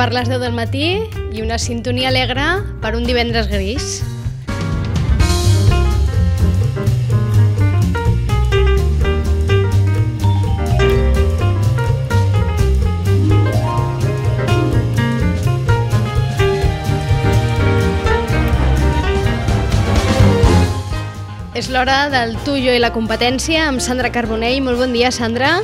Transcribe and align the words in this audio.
per 0.00 0.14
les 0.16 0.30
10 0.32 0.40
del 0.40 0.54
matí 0.56 0.86
i 1.36 1.42
una 1.44 1.58
sintonia 1.60 2.08
alegre 2.08 2.44
per 2.80 2.94
un 2.96 3.04
divendres 3.04 3.50
gris. 3.52 4.00
És 21.52 21.68
l'hora 21.68 22.06
del 22.08 22.38
tu, 22.46 22.56
jo 22.56 22.72
i 22.72 22.80
la 22.80 22.88
competència 22.96 23.66
amb 23.68 23.84
Sandra 23.84 24.08
Carbonell. 24.08 24.62
Molt 24.64 24.80
bon 24.80 24.96
dia, 24.96 25.12
Sandra. 25.12 25.58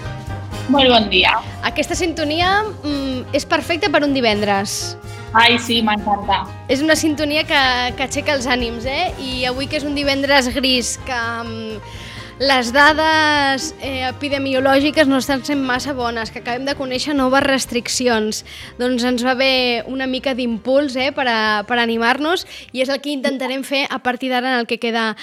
Molt 0.73 0.91
bon 0.91 1.11
dia. 1.13 1.37
Aquesta 1.67 1.95
sintonia 1.95 2.65
mm, 2.65 3.35
és 3.37 3.47
perfecta 3.47 3.91
per 3.93 4.03
un 4.07 4.15
divendres. 4.17 4.97
Ai, 5.37 5.59
sí, 5.63 5.81
m'encanta. 5.85 6.41
És 6.73 6.81
una 6.83 6.97
sintonia 6.99 7.45
que, 7.47 7.61
que 7.99 8.07
aixeca 8.07 8.35
els 8.35 8.47
ànims, 8.51 8.87
eh? 8.89 9.13
I 9.21 9.45
avui 9.51 9.69
que 9.71 9.79
és 9.79 9.87
un 9.87 9.95
divendres 9.99 10.49
gris, 10.55 10.97
que 11.07 11.19
mm, 11.19 11.96
les 12.39 12.69
dades 12.69 13.71
eh, 13.81 14.05
epidemiològiques 14.05 15.09
no 15.09 15.17
estan 15.23 15.41
sent 15.47 15.63
massa 15.65 15.95
bones, 15.97 16.29
que 16.29 16.43
acabem 16.43 16.67
de 16.69 16.75
conèixer 16.77 17.15
noves 17.17 17.41
restriccions. 17.47 18.43
Doncs 18.77 19.07
ens 19.09 19.23
va 19.25 19.33
bé 19.39 19.81
una 19.89 20.05
mica 20.05 20.35
d'impuls 20.37 20.99
eh, 21.01 21.09
per, 21.17 21.25
a, 21.33 21.39
per 21.65 21.79
animar-nos 21.81 22.45
i 22.77 22.83
és 22.85 22.93
el 22.93 23.01
que 23.01 23.15
intentarem 23.15 23.65
fer 23.65 23.87
a 23.89 24.03
partir 24.05 24.29
d'ara 24.29 24.53
en 24.53 24.59
el 24.61 24.69
que 24.69 24.77
queda 24.77 25.15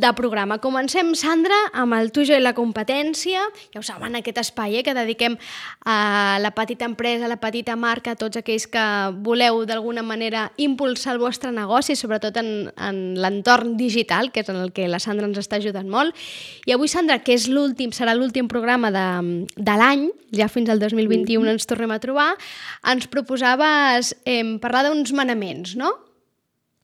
de 0.00 0.12
programa. 0.16 0.62
Comencem, 0.64 1.12
Sandra, 1.12 1.58
amb 1.76 1.92
el 1.98 2.08
Tujo 2.08 2.32
i 2.32 2.40
la 2.40 2.54
competència. 2.56 3.44
Ja 3.74 3.82
ho 3.82 3.84
saben, 3.84 4.16
aquest 4.16 4.40
espai 4.40 4.80
eh, 4.80 4.86
que 4.86 4.96
dediquem 4.96 5.36
a 5.84 6.38
la 6.40 6.54
petita 6.56 6.88
empresa, 6.88 7.28
a 7.28 7.32
la 7.34 7.40
petita 7.42 7.76
marca, 7.76 8.16
a 8.16 8.20
tots 8.20 8.40
aquells 8.40 8.64
que 8.72 8.86
voleu 9.20 9.66
d'alguna 9.68 10.00
manera 10.00 10.48
impulsar 10.56 11.18
el 11.18 11.20
vostre 11.20 11.52
negoci, 11.52 12.00
sobretot 12.00 12.40
en, 12.40 12.72
en 12.80 13.04
l'entorn 13.20 13.76
digital, 13.76 14.32
que 14.32 14.40
és 14.40 14.48
en 14.48 14.56
el 14.64 14.72
que 14.72 14.88
la 14.88 15.04
Sandra 15.04 15.28
ens 15.28 15.44
està 15.44 15.60
ajudant 15.60 15.92
molt. 15.92 16.16
I 16.66 16.74
avui, 16.76 16.86
Sandra, 16.86 17.18
que 17.24 17.34
és 17.34 17.48
l'últim, 17.50 17.90
serà 17.90 18.14
l'últim 18.14 18.46
programa 18.50 18.92
de, 18.94 19.06
de 19.56 19.74
l'any, 19.80 20.04
ja 20.36 20.46
fins 20.52 20.70
al 20.70 20.78
2021 20.78 21.50
ens 21.50 21.66
tornem 21.66 21.90
a 21.90 21.98
trobar, 22.02 22.28
ens 22.92 23.08
proposaves 23.10 24.12
eh, 24.22 24.44
parlar 24.62 24.84
d'uns 24.86 25.10
manaments, 25.16 25.74
no? 25.78 25.90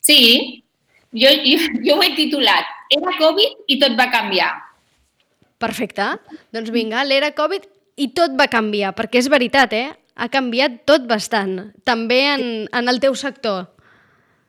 Sí, 0.02 0.18
jo, 1.14 1.30
jo, 1.44 1.60
jo 1.84 1.96
ho 1.98 2.02
he 2.04 2.10
titulat 2.16 2.66
Era 2.94 3.14
Covid 3.18 3.68
i 3.68 3.76
tot 3.80 3.94
va 3.98 4.08
canviar. 4.12 4.50
Perfecte. 5.60 6.06
Doncs 6.54 6.70
vinga, 6.72 7.02
l'era 7.04 7.34
Covid 7.36 7.66
i 8.00 8.08
tot 8.16 8.36
va 8.38 8.48
canviar, 8.50 8.94
perquè 8.96 9.20
és 9.20 9.28
veritat, 9.30 9.74
eh? 9.76 9.90
Ha 10.18 10.30
canviat 10.32 10.80
tot 10.88 11.04
bastant, 11.06 11.68
també 11.86 12.22
en, 12.32 12.44
en 12.74 12.90
el 12.90 12.98
teu 13.02 13.14
sector. 13.18 13.68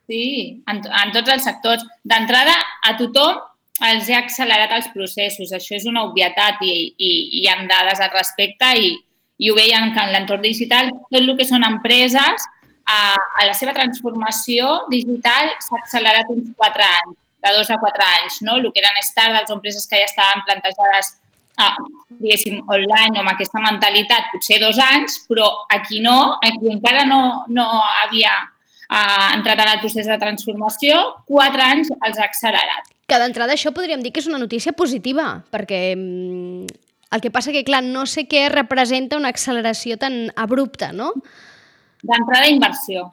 Sí, 0.10 0.24
en, 0.66 0.80
en 0.82 1.12
tots 1.14 1.30
els 1.36 1.46
sectors. 1.46 1.84
D'entrada, 2.08 2.56
a 2.82 2.96
tothom 2.98 3.44
els 3.88 4.10
ha 4.12 4.20
accelerat 4.20 4.74
els 4.76 4.90
processos. 4.94 5.54
Això 5.56 5.76
és 5.78 5.86
una 5.90 6.04
obvietat 6.08 6.62
i, 6.66 6.74
i, 6.98 7.12
i 7.12 7.44
hi 7.44 7.48
ha 7.50 7.60
dades 7.70 8.02
al 8.04 8.12
respecte 8.14 8.72
i, 8.78 8.92
i 9.40 9.52
ho 9.52 9.56
veien 9.56 9.94
que 9.96 10.04
en 10.04 10.14
l'entorn 10.14 10.44
digital 10.44 10.92
tot 10.96 11.20
el 11.22 11.32
que 11.38 11.48
són 11.48 11.64
empreses 11.68 12.48
a, 12.90 13.00
a 13.16 13.48
la 13.48 13.56
seva 13.56 13.76
transformació 13.78 14.84
digital 14.92 15.54
s'ha 15.64 15.80
accelerat 15.80 16.30
uns 16.34 16.52
4 16.58 16.86
anys, 16.90 17.18
de 17.46 17.56
2 17.56 17.72
a 17.72 17.80
4 17.80 18.08
anys, 18.20 18.42
no? 18.44 18.58
El 18.60 18.72
que 18.74 18.84
eren 18.84 19.02
startups 19.06 19.52
o 19.52 19.58
empreses 19.60 19.88
que 19.88 20.02
ja 20.02 20.10
estaven 20.10 20.44
plantejades 20.48 21.16
ah, 21.60 21.76
diguéssim, 22.10 22.62
online 22.68 23.18
o 23.18 23.24
amb 23.24 23.34
aquesta 23.34 23.62
mentalitat, 23.64 24.32
potser 24.34 24.60
dos 24.64 24.80
anys, 24.84 25.20
però 25.30 25.50
aquí 25.76 26.00
no, 26.04 26.38
aquí 26.44 26.72
encara 26.72 27.06
no, 27.08 27.46
no 27.48 27.68
havia 28.04 28.34
ah, 28.90 29.32
entrat 29.36 29.64
en 29.64 29.74
el 29.76 29.84
procés 29.84 30.08
de 30.10 30.20
transformació, 30.22 31.02
quatre 31.30 31.68
anys 31.68 31.92
els 31.96 32.18
ha 32.18 32.28
accelerat. 32.28 32.96
Que 33.10 33.18
d'entrada 33.18 33.56
això 33.56 33.74
podríem 33.74 34.04
dir 34.06 34.14
que 34.14 34.22
és 34.22 34.30
una 34.30 34.42
notícia 34.42 34.74
positiva, 34.78 35.42
perquè 35.50 35.96
mm, 35.96 36.68
el 37.16 37.22
que 37.24 37.32
passa 37.34 37.54
que, 37.56 37.66
clar, 37.66 37.82
no 37.82 38.06
sé 38.06 38.28
què 38.30 38.46
representa 38.54 39.18
una 39.18 39.32
acceleració 39.34 39.98
tan 39.98 40.28
abrupta, 40.38 40.92
no? 40.94 41.12
D'entrada, 42.06 42.48
inversió. 42.54 43.10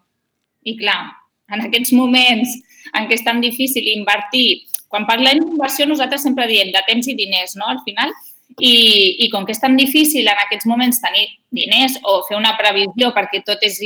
I, 0.66 0.76
clar, 0.76 1.00
en 1.48 1.64
aquests 1.64 1.94
moments 1.96 2.52
en 2.94 3.08
què 3.08 3.16
és 3.16 3.24
tan 3.24 3.40
difícil 3.40 3.86
invertir, 3.94 4.66
quan 4.92 5.06
parlem 5.08 5.40
d'inversió 5.42 5.86
nosaltres 5.88 6.22
sempre 6.26 6.46
diem 6.50 6.70
de 6.74 6.82
temps 6.86 7.08
i 7.08 7.16
diners, 7.18 7.56
no?, 7.58 7.70
al 7.72 7.80
final, 7.86 8.12
i, 8.60 8.76
i 9.24 9.30
com 9.32 9.44
que 9.44 9.52
és 9.56 9.60
tan 9.60 9.74
difícil 9.76 10.28
en 10.28 10.38
aquests 10.44 10.68
moments 10.70 11.00
tenir 11.02 11.26
diners 11.56 11.98
o 12.04 12.20
fer 12.28 12.38
una 12.38 12.54
previsió 12.60 13.10
perquè 13.16 13.42
tot 13.44 13.64
és 13.66 13.80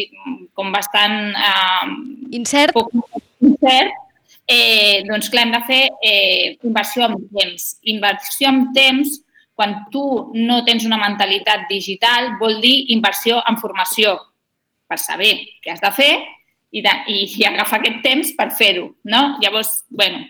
com 0.55 0.71
bastant... 0.75 1.33
Eh, 1.33 1.89
incert. 2.39 2.77
Poc 2.77 2.93
incert, 3.41 3.95
eh, 4.51 5.03
doncs 5.07 5.31
clar, 5.31 5.47
hem 5.47 5.55
de 5.55 5.61
fer 5.69 5.83
eh, 6.03 6.57
inversió 6.67 7.07
en 7.07 7.17
temps. 7.31 7.67
Inversió 7.93 8.51
en 8.51 8.65
temps, 8.75 9.21
quan 9.55 9.77
tu 9.93 10.03
no 10.35 10.63
tens 10.67 10.87
una 10.89 10.99
mentalitat 10.99 11.69
digital, 11.71 12.35
vol 12.41 12.59
dir 12.65 12.91
inversió 12.97 13.39
en 13.47 13.61
formació, 13.61 14.17
per 14.91 14.99
saber 14.99 15.37
què 15.63 15.71
has 15.71 15.83
de 15.83 15.93
fer 15.95 16.11
i, 16.19 16.83
de, 16.83 16.95
i, 17.13 17.23
i 17.39 17.47
agafar 17.47 17.79
aquest 17.79 18.03
temps 18.03 18.35
per 18.39 18.51
fer-ho. 18.59 18.89
No? 19.07 19.23
Llavors, 19.43 19.85
bueno, 19.87 20.25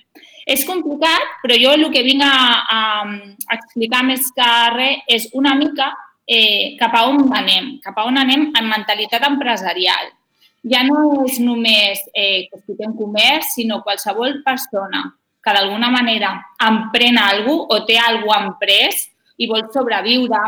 és 0.44 0.66
complicat, 0.68 1.40
però 1.40 1.56
jo 1.56 1.72
el 1.78 1.88
que 1.94 2.04
vinc 2.04 2.24
a, 2.26 2.36
a 2.76 3.56
explicar 3.56 4.04
més 4.04 4.28
que 4.36 4.52
res 4.76 5.04
és 5.08 5.28
una 5.38 5.54
mica 5.56 5.88
eh, 6.28 6.76
cap 6.80 6.92
a 6.98 7.06
on 7.08 7.30
anem, 7.36 7.78
cap 7.84 7.96
a 7.96 8.04
on 8.10 8.20
anem 8.20 8.50
en 8.52 8.68
mentalitat 8.68 9.24
empresarial 9.30 10.12
ja 10.64 10.82
no 10.84 11.24
és 11.24 11.38
només 11.40 12.02
eh, 12.12 12.48
que 12.50 12.58
estiguem 12.60 12.96
comerç, 12.98 13.54
sinó 13.56 13.80
qualsevol 13.84 14.42
persona 14.44 15.06
que 15.40 15.54
d'alguna 15.56 15.88
manera 15.92 16.34
emprèn 16.60 17.18
alguna 17.18 17.72
o 17.72 17.84
té 17.88 17.96
alguna 17.98 18.50
emprès 18.50 19.06
i 19.40 19.48
vol 19.48 19.64
sobreviure 19.72 20.42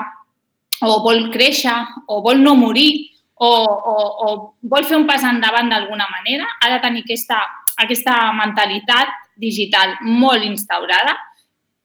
o 0.84 0.98
vol 1.04 1.30
créixer 1.32 1.78
o 2.08 2.20
vol 2.24 2.42
no 2.42 2.54
morir 2.58 3.08
o, 3.42 3.48
o, 3.48 3.96
o 4.26 4.28
vol 4.62 4.84
fer 4.86 4.98
un 5.00 5.06
pas 5.08 5.24
endavant 5.26 5.70
d'alguna 5.72 6.06
manera, 6.10 6.46
ha 6.60 6.68
de 6.74 6.80
tenir 6.84 7.02
aquesta, 7.06 7.40
aquesta 7.80 8.14
mentalitat 8.36 9.16
digital 9.40 9.96
molt 10.04 10.44
instaurada 10.46 11.16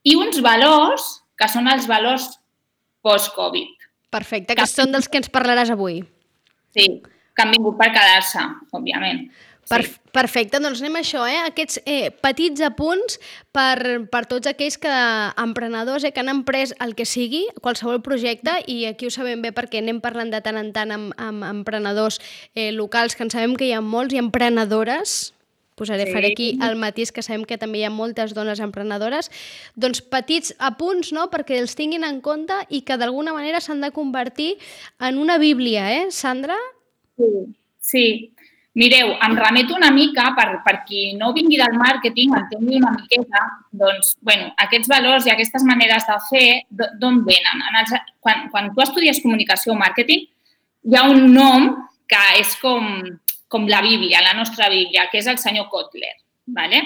i 0.03 0.17
uns 0.19 0.41
valors 0.43 1.07
que 1.37 1.47
són 1.49 1.69
els 1.71 1.87
valors 1.89 2.27
post-Covid. 3.05 3.87
Perfecte, 4.13 4.53
que, 4.53 4.61
que 4.61 4.69
són 4.69 4.93
dels 4.93 5.07
que 5.09 5.21
ens 5.21 5.31
parlaràs 5.31 5.71
avui. 5.73 6.01
Sí, 6.75 6.87
que 7.37 7.45
han 7.45 7.53
vingut 7.53 7.77
per 7.77 7.91
quedar-se, 7.93 8.41
òbviament. 8.73 9.27
Per, 9.67 9.81
perfecte, 10.15 10.61
doncs 10.63 10.79
anem 10.79 10.95
a 10.95 11.01
això, 11.03 11.25
eh? 11.27 11.41
aquests 11.49 11.81
eh, 11.83 12.09
petits 12.23 12.63
apunts 12.63 13.17
per, 13.53 14.07
per 14.09 14.23
tots 14.31 14.47
aquells 14.47 14.77
que, 14.79 14.93
emprenedors 15.43 16.07
eh, 16.07 16.13
que 16.15 16.23
han 16.23 16.31
emprès 16.31 16.71
el 16.83 16.95
que 16.95 17.05
sigui, 17.05 17.43
qualsevol 17.61 17.99
projecte, 18.05 18.53
i 18.71 18.85
aquí 18.87 19.09
ho 19.09 19.13
sabem 19.13 19.43
bé 19.43 19.51
perquè 19.55 19.83
anem 19.83 19.99
parlant 20.01 20.31
de 20.31 20.39
tant 20.41 20.57
en 20.57 20.71
tant 20.73 20.93
amb, 20.95 21.11
amb 21.19 21.43
emprenedors 21.49 22.21
eh, 22.55 22.71
locals, 22.71 23.17
que 23.17 23.27
en 23.27 23.33
sabem 23.33 23.57
que 23.59 23.67
hi 23.67 23.73
ha 23.75 23.83
molts, 23.83 24.15
i 24.15 24.23
emprenedores, 24.23 25.17
posaré, 25.77 26.07
sí. 26.07 26.15
faré 26.15 26.31
aquí 26.31 26.49
el 26.63 26.79
matís, 26.79 27.11
que 27.11 27.21
sabem 27.21 27.43
que 27.45 27.59
també 27.59 27.83
hi 27.83 27.85
ha 27.89 27.91
moltes 27.91 28.31
dones 28.33 28.63
emprenedores, 28.63 29.29
doncs 29.75 29.99
petits 29.99 30.55
apunts, 30.63 31.11
no?, 31.11 31.27
perquè 31.33 31.59
els 31.59 31.75
tinguin 31.75 32.07
en 32.07 32.23
compte 32.23 32.63
i 32.71 32.81
que 32.87 32.97
d'alguna 32.97 33.35
manera 33.35 33.59
s'han 33.59 33.83
de 33.83 33.91
convertir 33.91 34.55
en 35.03 35.19
una 35.19 35.37
bíblia, 35.43 35.91
eh, 35.99 36.07
Sandra? 36.15 36.55
Sí, 37.17 37.31
sí. 37.79 38.07
Mireu, 38.77 39.15
em 39.25 39.33
remeto 39.33 39.73
una 39.73 39.89
mica, 39.89 40.27
per, 40.37 40.59
per 40.61 40.75
qui 40.85 41.15
no 41.17 41.31
vingui 41.33 41.57
del 41.57 41.73
màrqueting, 41.79 42.35
entengui 42.37 42.77
una 42.77 42.91
miqueta, 42.93 43.39
doncs, 43.73 44.11
bueno, 44.21 44.51
aquests 44.61 44.91
valors 44.91 45.25
i 45.25 45.33
aquestes 45.33 45.65
maneres 45.65 46.05
de 46.05 46.17
fer, 46.27 46.49
d'on 47.01 47.23
venen? 47.25 47.63
En 47.71 47.79
els, 47.81 47.95
quan, 48.21 48.45
quan 48.53 48.69
tu 48.75 48.85
estudies 48.85 49.23
comunicació 49.23 49.73
o 49.73 49.79
màrqueting, 49.79 50.27
hi 50.85 50.99
ha 50.99 51.07
un 51.09 51.25
nom 51.33 51.71
que 52.07 52.21
és 52.37 52.53
com, 52.61 52.85
com 53.49 53.65
la 53.67 53.81
Bíblia, 53.81 54.21
la 54.21 54.37
nostra 54.37 54.69
Bíblia, 54.69 55.07
que 55.11 55.23
és 55.23 55.27
el 55.27 55.41
senyor 55.41 55.71
Kotler. 55.73 56.13
¿vale? 56.47 56.83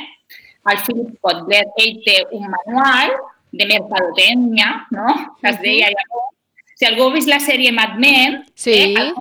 El 0.72 0.78
Philip 0.86 1.20
Kotler, 1.22 1.66
ell 1.78 2.00
té 2.06 2.18
un 2.32 2.48
manual 2.50 3.14
de 3.52 3.68
mercadotècnia, 3.68 4.88
no? 4.92 5.36
que 5.42 5.50
es 5.50 5.60
deia 5.62 5.90
llavors. 5.94 6.32
Si 6.76 6.88
algú 6.88 7.08
ha 7.08 7.14
vist 7.14 7.30
la 7.30 7.40
sèrie 7.44 7.72
Mad 7.76 8.00
Men, 8.02 8.42
sí. 8.56 8.78
eh, 8.98 9.12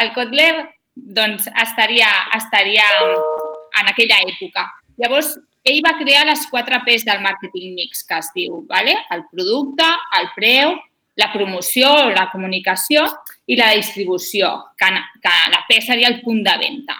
el 0.00 0.12
Kotler 0.16 0.52
doncs, 0.94 1.48
estaria, 1.62 2.08
estaria 2.36 2.84
en 3.80 3.88
aquella 3.88 4.20
època. 4.28 4.66
Llavors, 5.00 5.34
ell 5.64 5.80
va 5.84 5.96
crear 5.98 6.24
les 6.26 6.44
quatre 6.50 6.80
P's 6.86 7.04
del 7.06 7.22
màrqueting 7.24 7.76
mix, 7.76 8.02
que 8.04 8.18
es 8.18 8.32
diu 8.34 8.62
vale? 8.68 8.96
el 9.14 9.24
producte, 9.30 9.86
el 10.18 10.28
preu, 10.36 10.74
la 11.16 11.30
promoció, 11.32 11.88
la 12.10 12.28
comunicació 12.32 13.04
i 13.46 13.56
la 13.56 13.72
distribució, 13.76 14.50
que, 14.78 14.90
que 15.22 15.34
la 15.52 15.64
P 15.68 15.80
seria 15.84 16.08
el 16.08 16.20
punt 16.22 16.42
de 16.44 16.56
venda. 16.58 16.96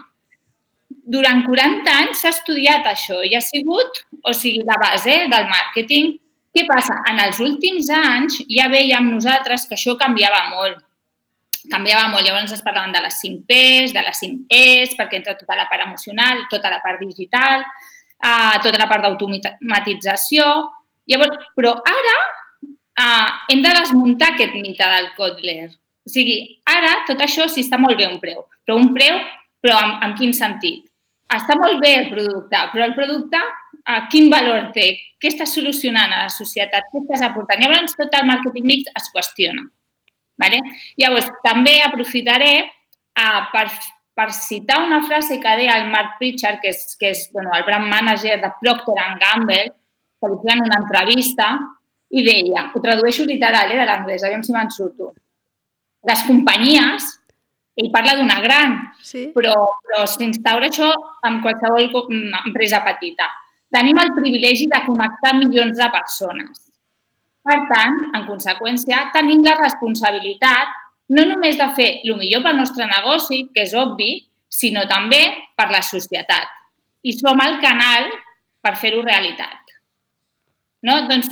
Durant 0.89 1.43
40 1.44 1.91
anys 1.91 2.23
s'ha 2.23 2.31
estudiat 2.31 2.87
això 2.87 3.23
i 3.27 3.35
ha 3.35 3.43
sigut, 3.43 4.05
o 4.23 4.33
sigui, 4.37 4.62
la 4.69 4.79
base 4.81 5.25
del 5.33 5.49
màrqueting. 5.50 6.15
Què 6.53 6.67
passa? 6.69 6.99
En 7.09 7.19
els 7.25 7.41
últims 7.41 7.89
anys 7.97 8.39
ja 8.53 8.69
veiem 8.71 9.09
nosaltres 9.11 9.65
que 9.67 9.75
això 9.79 9.97
canviava 9.99 10.44
molt 10.53 10.79
canviava 11.70 12.11
molt. 12.12 12.26
Llavors 12.26 12.53
es 12.55 12.62
parlaven 12.64 12.93
de 12.94 13.03
les 13.05 13.19
5 13.20 13.44
P's, 13.49 13.94
de 13.94 14.03
les 14.03 14.20
5 14.25 14.47
E's, 14.49 14.94
perquè 14.99 15.20
entra 15.20 15.37
tota 15.38 15.56
la 15.59 15.69
part 15.70 15.87
emocional, 15.87 16.47
tota 16.50 16.70
la 16.73 16.81
part 16.85 17.03
digital, 17.03 17.64
uh, 18.23 18.56
tota 18.64 18.81
la 18.81 18.88
part 18.91 19.06
d'automatització. 19.06 20.49
Llavors, 21.11 21.50
però 21.59 21.75
ara 21.82 22.17
uh, 22.23 23.29
hem 23.53 23.62
de 23.64 23.75
desmuntar 23.81 24.32
aquest 24.32 24.56
mite 24.59 24.91
del 24.94 25.11
Kotler. 25.19 25.70
O 26.03 26.11
sigui, 26.11 26.38
ara 26.67 27.03
tot 27.06 27.20
això 27.23 27.47
sí 27.50 27.62
està 27.62 27.79
molt 27.79 27.99
bé 27.99 28.08
un 28.11 28.19
preu, 28.23 28.43
però 28.67 28.79
un 28.79 28.91
preu, 28.94 29.20
però 29.62 29.79
en, 29.85 29.99
en 30.08 30.17
quin 30.19 30.35
sentit? 30.35 30.88
Està 31.32 31.55
molt 31.56 31.79
bé 31.81 31.94
el 32.00 32.08
producte, 32.11 32.58
però 32.73 32.88
el 32.88 32.97
producte 32.97 33.38
uh, 33.38 34.03
quin 34.12 34.29
valor 34.32 34.73
té? 34.75 34.91
Què 35.23 35.31
està 35.31 35.47
solucionant 35.47 36.11
a 36.11 36.25
la 36.26 36.32
societat? 36.35 36.91
Què 36.91 37.05
estàs 37.05 37.23
aportant? 37.29 37.62
Llavors 37.62 37.94
tot 37.99 38.19
el 38.19 38.26
màrqueting 38.29 38.67
mix 38.67 38.91
es 38.99 39.08
qüestiona. 39.15 39.69
Vale? 40.40 40.61
Llavors, 41.00 41.29
també 41.44 41.76
aprofitaré 41.84 42.52
uh, 42.64 43.43
per, 43.52 43.67
per 44.17 44.29
citar 44.34 44.82
una 44.87 45.02
frase 45.06 45.38
que 45.43 45.56
deia 45.61 45.79
el 45.81 45.90
Mark 45.93 46.17
Pritchard, 46.19 46.61
que 46.62 46.73
és, 46.73 46.96
que 47.00 47.12
és 47.12 47.26
bueno, 47.34 47.52
el 47.56 47.67
brand 47.69 47.88
manager 47.90 48.38
de 48.43 48.52
Procter 48.61 48.96
Gamble, 49.20 49.62
que 50.23 50.31
li 50.31 50.38
feien 50.44 50.64
una 50.64 50.81
entrevista, 50.81 51.50
i 52.12 52.23
deia, 52.25 52.69
ho 52.75 52.81
tradueixo 52.84 53.25
literal 53.29 53.73
eh, 53.73 53.81
de 53.81 53.88
l'anglès, 53.88 54.25
aviam 54.25 54.43
si 54.44 54.52
me'n 54.55 54.70
surto. 54.73 55.12
Les 56.08 56.25
companyies, 56.26 57.06
ell 57.79 57.88
parla 57.94 58.19
d'una 58.19 58.40
gran, 58.44 58.75
sí. 59.00 59.31
però, 59.37 59.55
però 59.87 60.02
s'instaura 60.11 60.69
això 60.69 60.90
amb 61.29 61.40
qualsevol 61.44 61.88
empresa 62.43 62.82
petita. 62.84 63.31
Tenim 63.73 63.96
el 64.02 64.12
privilegi 64.12 64.67
de 64.69 64.82
connectar 64.84 65.32
milions 65.38 65.79
de 65.79 65.88
persones 65.94 66.72
per 67.43 67.59
tant, 67.71 67.99
en 68.15 68.27
conseqüència, 68.29 69.09
tenim 69.15 69.43
la 69.44 69.56
responsabilitat 69.59 70.79
no 71.12 71.25
només 71.29 71.59
de 71.59 71.69
fer 71.77 71.89
el 72.06 72.17
millor 72.17 72.44
pel 72.44 72.59
nostre 72.61 72.87
negoci, 72.89 73.47
que 73.55 73.67
és 73.67 73.75
obvi, 73.77 74.15
sinó 74.53 74.87
també 74.89 75.23
per 75.59 75.69
la 75.73 75.83
societat. 75.85 76.49
I 77.03 77.12
som 77.19 77.41
el 77.43 77.59
canal 77.61 78.09
per 78.62 78.77
fer-ho 78.79 79.03
realitat. 79.03 79.75
No? 80.87 81.03
Doncs 81.11 81.29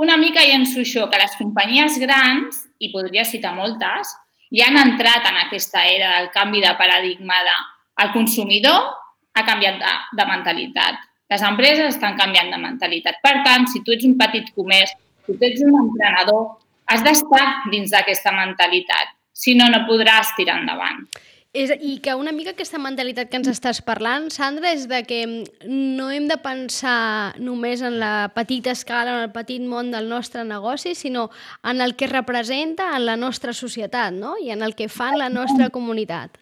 una 0.00 0.16
mica 0.20 0.44
llenço 0.44 0.80
això, 0.84 1.08
que 1.10 1.20
les 1.20 1.36
companyies 1.38 1.98
grans, 2.00 2.64
i 2.80 2.92
podria 2.92 3.24
citar 3.28 3.52
moltes, 3.56 4.12
ja 4.54 4.68
han 4.68 4.78
entrat 4.80 5.26
en 5.28 5.36
aquesta 5.44 5.84
era 5.86 6.16
del 6.18 6.30
canvi 6.34 6.62
de 6.64 6.72
paradigma 6.78 7.36
de 7.46 7.56
el 8.04 8.12
consumidor 8.14 8.94
ha 9.36 9.44
canviat 9.46 9.76
de, 9.80 9.92
de 10.16 10.26
mentalitat. 10.26 11.00
Les 11.30 11.42
empreses 11.46 11.94
estan 11.94 12.16
canviant 12.18 12.48
de 12.50 12.58
mentalitat. 12.58 13.20
Per 13.22 13.36
tant, 13.44 13.68
si 13.70 13.84
tu 13.84 13.94
ets 13.94 14.06
un 14.08 14.16
petit 14.18 14.48
comerç 14.56 14.96
si 15.26 15.36
tu 15.36 15.46
ets 15.46 15.64
un 15.66 15.78
emprenedor, 15.84 16.46
has 16.90 17.02
d'estar 17.06 17.46
dins 17.72 17.90
d'aquesta 17.92 18.32
mentalitat. 18.34 19.16
Si 19.32 19.54
no, 19.56 19.68
no 19.72 19.86
podràs 19.88 20.34
tirar 20.36 20.58
endavant. 20.60 21.06
És, 21.50 21.72
I 21.82 21.96
que 21.98 22.14
una 22.14 22.30
mica 22.30 22.52
aquesta 22.54 22.78
mentalitat 22.78 23.26
que 23.30 23.38
ens 23.40 23.48
estàs 23.50 23.80
parlant, 23.82 24.28
Sandra, 24.30 24.70
és 24.70 24.84
de 24.86 25.00
que 25.02 25.24
no 25.66 26.06
hem 26.14 26.28
de 26.30 26.36
pensar 26.38 27.34
només 27.42 27.82
en 27.82 27.96
la 27.98 28.30
petita 28.34 28.70
escala, 28.70 29.16
en 29.16 29.24
el 29.26 29.32
petit 29.34 29.64
món 29.66 29.90
del 29.90 30.06
nostre 30.08 30.44
negoci, 30.46 30.94
sinó 30.94 31.28
en 31.66 31.82
el 31.82 31.96
que 31.98 32.06
representa 32.06 32.92
en 32.94 33.08
la 33.08 33.16
nostra 33.18 33.52
societat 33.52 34.14
no? 34.14 34.36
i 34.38 34.54
en 34.54 34.62
el 34.62 34.76
que 34.78 34.86
fa 34.86 35.10
la 35.16 35.28
nostra 35.28 35.72
comunitat. 35.74 36.38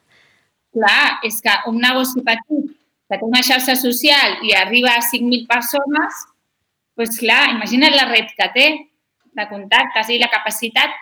Clar, 0.77 1.25
és 1.25 1.41
que 1.41 1.57
un 1.71 1.81
negoci 1.81 2.21
petit 2.27 2.69
que 3.09 3.17
té 3.17 3.25
una 3.25 3.41
xarxa 3.41 3.79
social 3.81 4.43
i 4.45 4.53
arriba 4.53 4.93
a 4.93 5.01
5.000 5.01 5.49
persones, 5.49 6.21
pues 6.99 7.15
clar, 7.21 7.53
imagina't 7.55 7.95
la 7.95 8.09
red 8.11 8.27
que 8.35 8.47
té 8.57 8.65
de 9.39 9.45
contactes 9.47 10.09
i 10.11 10.17
la 10.19 10.27
capacitat 10.33 10.97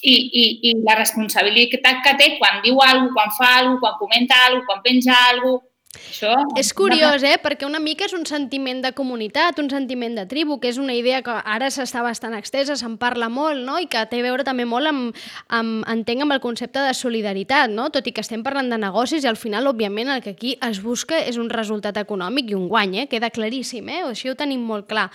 i, 0.00 0.14
i, 0.14 0.44
i 0.70 0.72
la 0.80 0.94
responsabilitat 0.96 2.00
que 2.06 2.14
té 2.16 2.28
quan 2.38 2.62
diu 2.64 2.80
alguna 2.80 3.12
quan 3.12 3.34
fa 3.36 3.50
alguna 3.58 3.82
quan 3.82 3.98
comenta 4.00 4.38
alguna 4.46 4.64
quan 4.70 4.80
penja 4.86 5.18
alguna 5.28 5.60
això... 5.96 6.32
És 6.56 6.72
curiós, 6.72 7.22
eh? 7.26 7.36
Perquè 7.42 7.66
una 7.68 7.80
mica 7.82 8.06
és 8.08 8.14
un 8.16 8.24
sentiment 8.28 8.80
de 8.84 8.92
comunitat, 8.96 9.58
un 9.60 9.68
sentiment 9.70 10.14
de 10.16 10.24
tribu, 10.30 10.58
que 10.60 10.70
és 10.72 10.78
una 10.80 10.94
idea 10.96 11.20
que 11.24 11.34
ara 11.44 11.68
s'està 11.70 12.02
bastant 12.04 12.36
extesa, 12.38 12.76
se'n 12.80 12.96
parla 13.00 13.28
molt, 13.32 13.60
no? 13.66 13.78
I 13.82 13.88
que 13.92 14.04
té 14.08 14.22
a 14.22 14.26
veure 14.26 14.46
també 14.48 14.64
molt 14.68 14.88
amb, 14.88 15.22
amb, 15.52 15.84
entenc, 15.92 16.24
amb 16.24 16.36
el 16.36 16.42
concepte 16.44 16.80
de 16.86 16.94
solidaritat, 16.96 17.70
no? 17.70 17.90
Tot 17.92 18.08
i 18.08 18.14
que 18.16 18.24
estem 18.24 18.44
parlant 18.46 18.72
de 18.72 18.80
negocis 18.80 19.24
i 19.24 19.30
al 19.30 19.40
final, 19.40 19.68
òbviament, 19.68 20.14
el 20.16 20.24
que 20.24 20.36
aquí 20.36 20.56
es 20.64 20.82
busca 20.82 21.20
és 21.20 21.40
un 21.40 21.52
resultat 21.52 22.00
econòmic 22.00 22.52
i 22.52 22.58
un 22.58 22.68
guany, 22.72 23.02
eh? 23.04 23.08
Queda 23.12 23.32
claríssim, 23.34 23.92
eh? 23.92 24.02
Això 24.08 24.32
ho 24.32 24.38
tenim 24.38 24.64
molt 24.64 24.88
clar. 24.88 25.10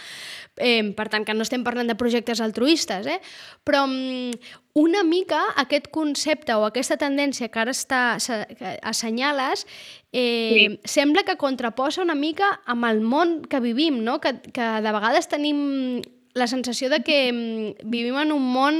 Eh, 0.58 0.82
per 0.98 1.06
tant, 1.10 1.26
que 1.26 1.36
no 1.38 1.46
estem 1.46 1.64
parlant 1.66 1.90
de 1.90 1.98
projectes 1.98 2.42
altruistes, 2.42 3.06
eh? 3.06 3.20
però 3.68 3.84
um, 3.86 4.32
una 4.78 5.02
mica 5.04 5.40
aquest 5.58 5.88
concepte 5.90 6.54
o 6.54 6.66
aquesta 6.68 7.00
tendència 7.02 7.50
que 7.50 7.62
ara 7.64 7.74
està, 7.74 8.02
que 8.60 8.76
assenyales 8.86 9.66
eh, 10.12 10.22
sí. 10.22 10.68
sembla 10.86 11.24
que 11.26 11.34
contraposa 11.42 12.04
una 12.04 12.14
mica 12.14 12.52
amb 12.70 12.86
el 12.86 13.02
món 13.02 13.40
que 13.50 13.60
vivim, 13.64 14.04
no? 14.06 14.20
que, 14.22 14.36
que 14.54 14.68
de 14.86 14.94
vegades 14.94 15.32
tenim 15.32 16.04
la 16.38 16.46
sensació 16.46 16.92
de 16.92 17.00
que 17.02 17.18
vivim 17.82 18.20
en 18.22 18.32
un 18.36 18.46
món 18.54 18.76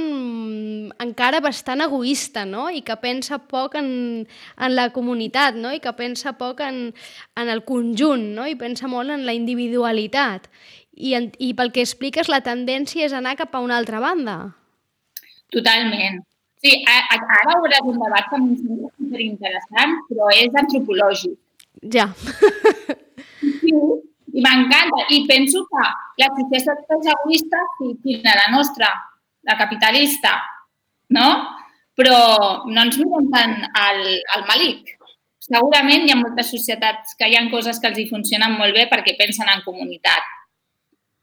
encara 1.02 1.40
bastant 1.42 1.82
egoista, 1.82 2.44
no? 2.46 2.68
I 2.70 2.84
que 2.86 2.94
pensa 3.02 3.40
poc 3.50 3.74
en, 3.80 3.88
en 4.22 4.76
la 4.76 4.92
comunitat, 4.94 5.58
no? 5.58 5.72
I 5.74 5.82
que 5.82 5.92
pensa 5.98 6.36
poc 6.38 6.62
en, 6.62 6.92
en 7.34 7.50
el 7.50 7.64
conjunt, 7.66 8.28
no? 8.38 8.46
I 8.46 8.54
pensa 8.54 8.86
molt 8.86 9.10
en 9.10 9.26
la 9.26 9.34
individualitat 9.34 10.46
i, 10.94 11.16
en, 11.18 11.32
i 11.42 11.50
pel 11.58 11.74
que 11.74 11.82
expliques 11.82 12.30
la 12.30 12.44
tendència 12.46 13.10
és 13.10 13.18
anar 13.18 13.34
cap 13.42 13.58
a 13.58 13.64
una 13.66 13.76
altra 13.82 13.98
banda. 13.98 14.38
Totalment. 15.54 16.20
Sí, 16.58 16.72
ara 16.90 17.54
hauràs 17.54 17.86
un 17.86 18.00
debat 18.02 18.26
que 18.30 18.38
em 18.40 18.48
sembla 18.58 18.90
superinteressant, 18.96 19.94
però 20.08 20.28
és 20.34 20.56
antropològic. 20.62 21.36
Ja. 21.94 22.08
Sí, 23.38 23.70
i 23.70 24.42
m'encanta. 24.42 25.04
I 25.14 25.22
penso 25.28 25.62
que 25.70 25.84
la 26.22 26.28
societat 26.40 26.96
és 26.96 27.10
egoista, 27.14 27.62
sí, 27.78 27.92
quina 28.02 28.34
la 28.40 28.48
nostra, 28.56 28.90
la 29.46 29.56
capitalista, 29.60 30.34
no? 31.14 31.28
Però 31.98 32.18
no 32.66 32.82
ens 32.82 32.98
mirem 32.98 33.30
tant 33.34 33.54
al, 33.78 34.02
al 34.34 34.44
malic. 34.50 34.96
Segurament 35.48 36.04
hi 36.04 36.12
ha 36.12 36.18
moltes 36.18 36.50
societats 36.52 37.14
que 37.18 37.30
hi 37.30 37.38
ha 37.38 37.46
coses 37.52 37.78
que 37.78 37.88
els 37.90 38.02
hi 38.02 38.08
funcionen 38.10 38.58
molt 38.58 38.74
bé 38.76 38.88
perquè 38.90 39.14
pensen 39.16 39.48
en 39.48 39.62
comunitat 39.64 40.26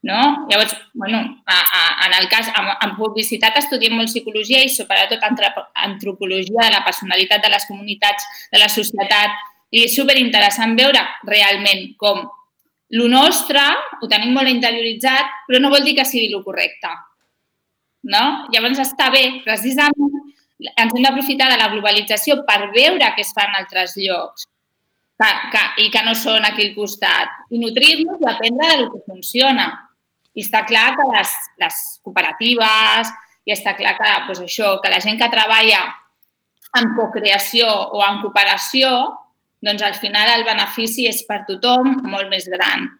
no? 0.06 0.46
Llavors, 0.50 0.76
bueno, 0.94 1.18
a, 1.46 1.58
a, 1.58 2.06
en 2.06 2.14
el 2.20 2.28
cas, 2.28 2.48
en, 2.48 2.68
en 2.86 2.94
publicitat 2.94 3.58
estudiem 3.58 3.96
molt 3.98 4.12
psicologia 4.12 4.62
i 4.62 4.70
sobretot 4.70 5.24
antropologia 5.26 6.68
de 6.68 6.72
la 6.72 6.84
personalitat 6.86 7.42
de 7.42 7.50
les 7.50 7.66
comunitats, 7.66 8.28
de 8.52 8.62
la 8.62 8.70
societat, 8.70 9.34
i 9.74 9.82
és 9.88 9.96
superinteressant 9.98 10.76
veure 10.78 11.02
realment 11.26 11.88
com 11.98 12.22
lo 12.94 13.08
nostre 13.10 13.62
ho 14.00 14.06
tenim 14.06 14.36
molt 14.36 14.48
interioritzat, 14.48 15.42
però 15.48 15.58
no 15.60 15.72
vol 15.74 15.82
dir 15.82 15.96
que 15.98 16.06
sigui 16.06 16.30
el 16.30 16.44
correcte. 16.46 16.92
No? 18.06 18.46
Llavors 18.54 18.78
està 18.78 19.10
bé, 19.10 19.24
precisament, 19.42 20.20
ens 20.70 20.92
hem 20.94 21.02
d'aprofitar 21.02 21.50
de 21.50 21.58
la 21.58 21.72
globalització 21.72 22.44
per 22.46 22.68
veure 22.70 23.10
què 23.16 23.26
es 23.26 23.34
fa 23.34 23.48
en 23.50 23.58
altres 23.58 23.98
llocs 23.98 24.46
que, 25.18 25.32
que, 25.50 25.64
i 25.82 25.90
que 25.90 26.04
no 26.06 26.14
són 26.14 26.46
aquí 26.46 26.68
al 26.68 26.76
costat, 26.76 27.34
i 27.50 27.58
nutrir-nos 27.58 28.22
i 28.22 28.30
aprendre 28.30 28.70
del 28.70 28.88
que 28.92 29.02
funciona. 29.08 29.66
I 30.36 30.44
està 30.44 30.62
clar 30.68 30.90
que 30.98 31.06
les, 31.10 31.32
les 31.62 31.78
cooperatives, 32.04 33.12
i 33.46 33.54
està 33.54 33.76
clar 33.78 33.94
que, 33.96 34.10
doncs 34.26 34.42
això, 34.44 34.74
que 34.82 34.90
la 34.92 35.00
gent 35.02 35.20
que 35.20 35.30
treballa 35.32 35.80
en 36.76 36.92
cocreació 36.98 37.70
o 37.96 38.02
en 38.04 38.20
cooperació, 38.24 38.90
doncs 39.64 39.82
al 39.86 39.96
final 39.96 40.32
el 40.34 40.44
benefici 40.46 41.06
és 41.08 41.22
per 41.28 41.44
tothom 41.48 41.94
molt 42.10 42.28
més 42.32 42.48
gran. 42.52 42.90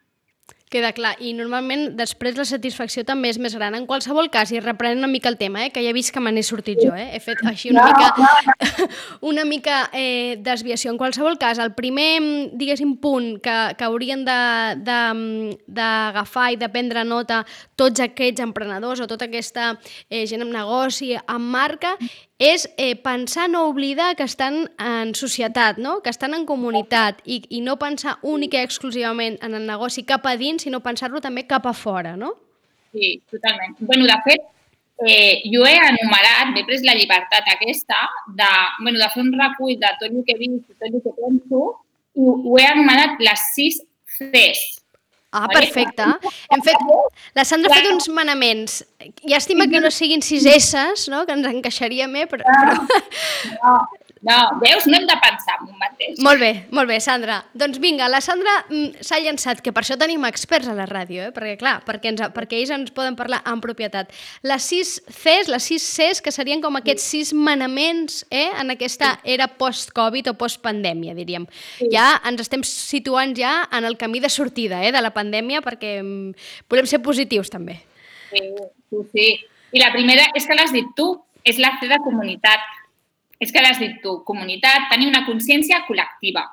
Queda 0.76 0.90
clar. 0.92 1.14
I 1.24 1.30
normalment 1.32 1.94
després 1.96 2.36
la 2.36 2.44
satisfacció 2.44 3.00
també 3.08 3.30
és 3.32 3.38
més 3.40 3.54
gran. 3.56 3.72
En 3.78 3.86
qualsevol 3.88 4.28
cas, 4.28 4.50
i 4.52 4.60
reprenent 4.60 5.00
una 5.00 5.08
mica 5.08 5.30
el 5.32 5.38
tema, 5.40 5.64
eh, 5.64 5.70
que 5.72 5.80
ja 5.80 5.88
he 5.88 5.96
vist 5.96 6.12
que 6.12 6.20
me 6.20 6.28
n'he 6.34 6.42
sortit 6.44 6.76
jo, 6.84 6.92
eh? 6.92 7.16
he 7.16 7.20
fet 7.24 7.40
així 7.48 7.70
una 7.72 7.86
mica, 7.88 8.12
una 9.32 9.46
mica 9.48 9.78
eh, 9.96 10.36
desviació. 10.44 10.92
En 10.92 11.00
qualsevol 11.00 11.38
cas, 11.40 11.56
el 11.64 11.72
primer, 11.78 12.20
diguéssim, 12.52 12.98
punt 13.00 13.40
que, 13.40 13.56
que 13.78 13.88
haurien 13.88 14.26
d'agafar 15.64 16.50
i 16.52 16.60
de 16.60 16.68
prendre 16.68 17.08
nota 17.08 17.40
tots 17.80 18.04
aquests 18.04 18.44
emprenedors 18.44 19.00
o 19.00 19.08
tota 19.08 19.24
aquesta 19.30 19.80
eh, 20.10 20.26
gent 20.28 20.44
amb 20.44 20.52
negoci, 20.52 21.14
amb 21.16 21.56
marca, 21.56 21.96
és 22.38 22.68
eh, 22.76 22.96
pensar, 23.00 23.48
no 23.48 23.64
oblidar 23.68 24.14
que 24.16 24.24
estan 24.24 24.70
en 24.78 25.14
societat, 25.14 25.78
no? 25.78 26.02
que 26.02 26.10
estan 26.10 26.34
en 26.34 26.44
comunitat 26.44 27.22
i, 27.24 27.40
i 27.48 27.62
no 27.64 27.78
pensar 27.80 28.18
únic 28.22 28.54
i 28.54 28.60
exclusivament 28.60 29.38
en 29.40 29.56
el 29.56 29.64
negoci 29.66 30.04
cap 30.04 30.26
a 30.28 30.36
dins, 30.36 30.65
sinó 30.66 30.82
pensar-lo 30.84 31.22
també 31.24 31.46
cap 31.48 31.66
a 31.70 31.74
fora, 31.76 32.16
no? 32.18 32.34
Sí, 32.92 33.16
totalment. 33.30 33.76
bueno, 33.78 34.06
de 34.06 34.20
fet, 34.24 34.46
eh, 35.06 35.42
jo 35.52 35.66
he 35.68 35.74
enumerat, 35.76 36.54
m'he 36.54 36.64
pres 36.68 36.84
la 36.86 36.94
llibertat 36.96 37.50
aquesta 37.52 37.98
de, 38.38 38.52
bueno, 38.80 38.98
de 38.98 39.10
fer 39.12 39.26
un 39.26 39.34
recull 39.36 39.76
de 39.82 39.92
tot 40.00 40.08
el 40.08 40.24
que 40.24 40.36
he 40.36 40.40
vist 40.40 40.72
i 40.72 40.78
tot 40.78 40.88
el 40.88 41.02
que 41.04 41.12
penso 41.20 41.66
i 42.16 42.32
ho 42.32 42.56
he 42.58 42.66
enumerat 42.72 43.20
les 43.20 43.46
sis 43.52 43.84
Cs. 44.16 44.64
Ah, 45.36 45.48
perfecte. 45.52 46.04
Hem 46.54 46.62
fet... 46.64 46.84
La 47.36 47.44
Sandra 47.44 47.74
ha 47.74 47.76
fet 47.76 47.90
uns 47.90 48.06
manaments. 48.08 48.78
Llàstima 49.28 49.66
que 49.68 49.82
no 49.84 49.90
siguin 49.92 50.24
sis 50.24 50.46
S's, 50.48 51.10
no? 51.12 51.26
que 51.28 51.36
ens 51.36 51.50
encaixaria 51.50 52.08
més, 52.08 52.30
però... 52.30 52.46
però... 52.48 53.76
No, 54.26 54.36
veus? 54.58 54.86
No 54.90 54.96
hem 54.98 55.04
de 55.06 55.14
pensar 55.22 55.54
en 55.60 55.68
un 55.70 55.76
mateix. 55.78 56.18
Molt 56.24 56.40
bé, 56.42 56.50
molt 56.74 56.90
bé, 56.90 56.96
Sandra. 57.04 57.36
Doncs 57.54 57.78
vinga, 57.82 58.08
la 58.10 58.18
Sandra 58.24 58.56
mm, 58.64 59.04
s'ha 59.06 59.20
llançat, 59.22 59.60
que 59.62 59.70
per 59.74 59.84
això 59.84 59.94
tenim 60.00 60.24
experts 60.26 60.66
a 60.70 60.74
la 60.74 60.88
ràdio, 60.90 61.28
eh? 61.28 61.34
perquè 61.34 61.54
clar, 61.60 61.76
perquè, 61.86 62.10
ens, 62.10 62.24
perquè 62.34 62.58
ells 62.58 62.72
ens 62.74 62.90
poden 62.96 63.14
parlar 63.18 63.38
en 63.46 63.62
propietat. 63.62 64.10
Les 64.46 64.66
sis 64.66 64.96
Cs, 65.06 65.50
les 65.52 65.68
sis 65.70 65.84
Cs, 65.94 66.22
que 66.24 66.34
serien 66.34 66.64
com 66.64 66.74
aquests 66.80 67.06
sis 67.14 67.30
manaments 67.36 68.24
eh? 68.34 68.48
en 68.58 68.74
aquesta 68.74 69.12
era 69.22 69.46
post-Covid 69.60 70.32
o 70.32 70.36
post-pandèmia, 70.40 71.14
diríem. 71.14 71.46
Sí. 71.78 71.92
Ja 71.94 72.08
ens 72.26 72.42
estem 72.42 72.64
situant 72.66 73.36
ja 73.38 73.60
en 73.70 73.86
el 73.86 73.94
camí 74.00 74.18
de 74.24 74.32
sortida 74.32 74.82
eh? 74.82 74.90
de 74.90 75.04
la 75.04 75.12
pandèmia, 75.14 75.62
perquè 75.62 76.00
mm, 76.00 76.48
volem 76.72 76.90
ser 76.90 76.98
positius 77.04 77.52
també. 77.54 77.78
Sí, 78.32 78.42
sí, 78.90 79.04
sí. 79.12 79.28
I 79.76 79.82
la 79.84 79.92
primera 79.94 80.26
és 80.34 80.48
que 80.48 80.58
l'has 80.58 80.74
dit 80.74 80.90
tu, 80.98 81.12
és 81.46 81.62
la 81.62 81.76
C 81.78 81.86
de 81.86 82.00
comunitat 82.02 82.75
és 83.40 83.52
que 83.52 83.62
l'has 83.62 83.80
dit 83.80 83.98
tu, 84.02 84.20
comunitat, 84.28 84.88
tenir 84.92 85.10
una 85.10 85.24
consciència 85.26 85.82
col·lectiva. 85.88 86.44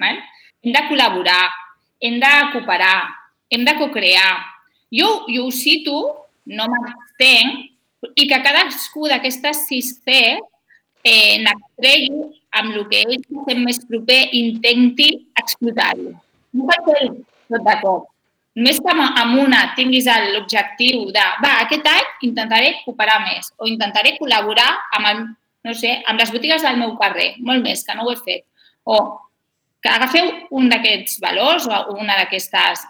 Val? 0.00 0.18
Hem 0.64 0.74
de 0.74 0.82
col·laborar, 0.88 1.44
hem 2.02 2.18
de 2.22 2.32
cooperar, 2.54 2.98
hem 3.50 3.64
de 3.66 3.76
co-crear. 3.78 4.32
Jo, 4.94 5.24
jo 5.28 5.46
ho 5.46 5.52
cito, 5.54 6.00
no 6.46 6.66
m'entenc, 6.70 7.70
i 8.14 8.26
que 8.28 8.40
cadascú 8.44 9.08
d'aquestes 9.08 9.64
sis 9.68 9.94
C 10.04 10.16
eh, 11.04 11.36
n'extregui 11.40 12.24
amb 12.58 12.74
el 12.74 12.88
que 12.90 13.04
ell 13.04 13.22
sent 13.46 13.62
més 13.64 13.80
proper 13.88 14.20
intenti 14.36 15.08
explotar-ho. 15.40 16.12
No 16.54 16.66
cal 16.70 16.84
fer 16.88 17.06
tot 17.52 17.64
de 17.68 17.76
cop. 17.82 18.10
Només 18.54 18.78
que 18.78 18.92
amb 18.94 19.38
una 19.42 19.64
tinguis 19.74 20.06
l'objectiu 20.06 21.08
de, 21.14 21.24
va, 21.42 21.56
aquest 21.64 21.88
any 21.90 22.28
intentaré 22.28 22.74
cooperar 22.84 23.18
més 23.24 23.50
o 23.58 23.66
intentaré 23.66 24.14
col·laborar 24.20 24.68
amb 24.98 25.10
el 25.10 25.24
no 25.64 25.74
sé, 25.74 25.96
amb 26.06 26.20
les 26.20 26.32
botigues 26.32 26.64
del 26.64 26.80
meu 26.80 26.96
carrer, 27.00 27.34
molt 27.40 27.64
més, 27.64 27.84
que 27.84 27.96
no 27.96 28.06
ho 28.06 28.12
he 28.12 28.20
fet. 28.20 28.44
O 28.84 28.98
que 29.84 29.92
agafeu 29.92 30.30
un 30.56 30.68
d'aquests 30.72 31.18
valors 31.24 31.68
o 31.68 31.96
una 31.96 32.16
d'aquestes 32.20 32.84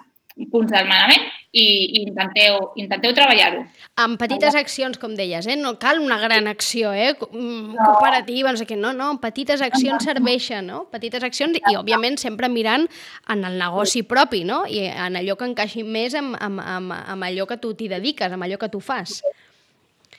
punts 0.50 0.72
del 0.72 0.86
manament 0.88 1.22
i, 1.54 1.62
i 1.62 2.00
intenteu, 2.02 2.56
intenteu 2.82 3.12
treballar-ho. 3.14 3.60
Amb 4.02 4.18
petites 4.18 4.56
accions, 4.58 4.98
com 4.98 5.14
deies, 5.14 5.46
eh? 5.46 5.54
no 5.58 5.76
cal 5.78 6.00
una 6.02 6.18
gran 6.18 6.48
acció 6.50 6.90
eh? 6.90 7.12
Mm, 7.14 7.76
cooperativa, 7.78 8.50
no 8.50 8.58
sé 8.58 8.66
què, 8.66 8.78
no, 8.78 8.90
no, 8.96 9.12
petites 9.22 9.62
accions 9.62 10.06
serveixen, 10.06 10.66
no? 10.72 10.84
petites 10.90 11.22
accions 11.26 11.60
i, 11.60 11.76
òbviament, 11.78 12.18
sempre 12.18 12.50
mirant 12.50 12.88
en 13.30 13.46
el 13.46 13.60
negoci 13.62 14.02
propi, 14.10 14.42
no? 14.46 14.64
I 14.66 14.88
en 14.90 15.20
allò 15.22 15.38
que 15.38 15.46
encaixi 15.52 15.86
més 15.86 16.18
amb, 16.18 16.34
amb, 16.42 16.62
amb, 16.62 16.98
amb 16.98 17.30
allò 17.30 17.46
que 17.50 17.60
tu 17.62 17.70
t'hi 17.78 17.90
dediques, 17.94 18.34
amb 18.34 18.48
allò 18.48 18.58
que 18.58 18.72
tu 18.74 18.82
fas. 18.82 19.20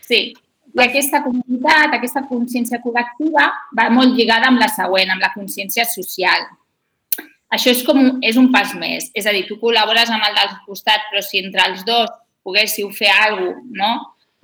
Sí, 0.05 0.29
i 0.75 0.83
aquesta 0.83 1.21
comunitat, 1.23 1.95
aquesta 1.95 2.25
consciència 2.27 2.81
col·lectiva 2.83 3.47
va 3.77 3.89
molt 3.93 4.17
lligada 4.17 4.49
amb 4.51 4.59
la 4.59 4.67
següent, 4.71 5.13
amb 5.13 5.23
la 5.23 5.31
consciència 5.35 5.85
social. 5.87 6.49
Això 7.55 7.71
és 7.71 7.83
com 7.87 8.01
un, 8.01 8.09
és 8.25 8.35
un 8.35 8.51
pas 8.51 8.73
més. 8.75 9.07
És 9.15 9.27
a 9.27 9.33
dir, 9.35 9.45
tu 9.47 9.55
col·labores 9.61 10.11
amb 10.11 10.25
el 10.27 10.35
del 10.35 10.51
costat, 10.65 11.07
però 11.11 11.23
si 11.23 11.39
entre 11.39 11.63
els 11.69 11.85
dos 11.87 12.11
poguéssiu 12.43 12.91
fer 12.93 13.13
alguna 13.13 13.55
cosa, 13.55 13.71
no? 13.79 13.93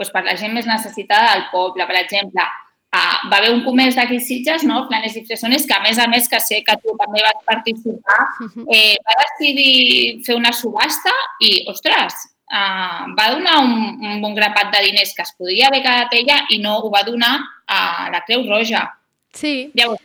pues 0.01 0.09
per 0.09 0.23
la 0.25 0.33
gent 0.33 0.55
més 0.55 0.65
necessitada 0.65 1.35
del 1.35 1.43
poble, 1.51 1.85
per 1.85 1.99
exemple, 1.99 2.41
uh, 2.41 3.17
va 3.29 3.37
haver 3.37 3.51
un 3.53 3.61
comerç 3.61 3.99
d'aquí 3.99 4.17
Sitges, 4.17 4.63
no? 4.65 4.79
Planes 4.89 5.13
i 5.19 5.21
Fresones, 5.27 5.67
que 5.69 5.75
a 5.75 5.83
més 5.83 5.99
a 6.01 6.07
més 6.09 6.25
que 6.31 6.39
sé 6.41 6.63
que 6.65 6.77
tu 6.81 6.95
també 6.97 7.21
vas 7.21 7.43
participar, 7.45 8.17
eh, 8.65 8.95
va 9.05 9.17
decidir 9.21 10.23
fer 10.25 10.39
una 10.39 10.55
subhasta 10.57 11.13
i, 11.45 11.51
ostres, 11.69 12.17
uh, 12.51 13.09
va 13.17 13.31
donar 13.33 13.57
un, 13.63 13.73
un 14.03 14.21
bon 14.21 14.35
grapat 14.35 14.71
de 14.75 14.85
diners 14.89 15.15
que 15.15 15.25
es 15.25 15.33
podria 15.37 15.71
haver 15.71 15.81
quedat 15.85 16.13
ella 16.19 16.43
i 16.51 16.59
no 16.63 16.77
ho 16.79 16.91
va 16.93 17.03
donar 17.07 17.37
a 17.67 18.09
la 18.11 18.23
Creu 18.27 18.45
Roja. 18.47 18.85
Sí. 19.33 19.71
Llavors, 19.73 20.03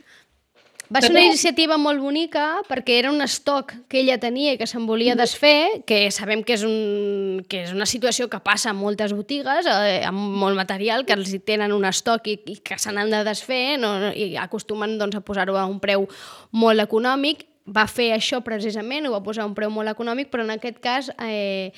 va 0.87 1.00
ser 1.03 1.11
una 1.11 1.25
iniciativa 1.25 1.75
molt 1.83 1.99
bonica 1.99 2.61
perquè 2.69 3.00
era 3.00 3.11
un 3.11 3.19
estoc 3.25 3.73
que 3.91 3.99
ella 4.05 4.21
tenia 4.23 4.53
i 4.55 4.59
que 4.61 4.69
se'n 4.71 4.85
volia 4.87 5.17
desfer, 5.19 5.83
que 5.88 6.12
sabem 6.15 6.45
que 6.47 6.55
és, 6.55 6.62
un, 6.62 7.43
que 7.50 7.65
és 7.65 7.73
una 7.75 7.88
situació 7.91 8.29
que 8.31 8.38
passa 8.45 8.71
a 8.71 8.76
moltes 8.76 9.15
botigues, 9.17 9.67
eh, 9.67 10.05
amb 10.07 10.38
molt 10.45 10.55
material, 10.59 11.03
que 11.07 11.17
els 11.17 11.33
hi 11.35 11.43
tenen 11.43 11.75
un 11.75 11.88
estoc 11.91 12.31
i, 12.31 12.38
i 12.55 12.57
que 12.62 12.79
se 12.79 12.95
n'han 12.95 13.11
de 13.11 13.25
desfer 13.26 13.81
no, 13.83 13.97
i 14.15 14.37
acostumen 14.38 14.95
doncs, 15.00 15.19
a 15.19 15.26
posar-ho 15.26 15.59
a 15.59 15.67
un 15.67 15.83
preu 15.83 16.07
molt 16.55 16.87
econòmic 16.87 17.49
va 17.67 17.88
fer 17.91 18.12
això 18.15 18.38
precisament, 18.47 19.09
ho 19.09 19.15
va 19.17 19.25
posar 19.26 19.43
a 19.43 19.49
un 19.49 19.55
preu 19.57 19.73
molt 19.75 19.91
econòmic, 19.91 20.31
però 20.31 20.45
en 20.47 20.55
aquest 20.55 20.79
cas 20.83 21.11
eh, 21.19 21.73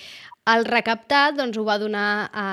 el 0.49 0.65
recaptat 0.65 1.37
doncs, 1.37 1.57
ho 1.59 1.65
va 1.67 1.77
donar 1.81 2.29
a, 2.33 2.47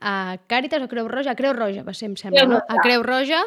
a 0.00 0.14
Càritas 0.50 0.84
o 0.84 0.88
Creu 0.90 1.08
Roja? 1.10 1.32
A 1.32 1.38
Creu 1.38 1.54
Roja 1.56 1.82
va 1.86 1.94
ser, 1.96 2.10
em 2.10 2.16
sembla, 2.20 2.44
no? 2.50 2.60
A 2.60 2.78
Creu 2.84 3.02
Roja 3.06 3.40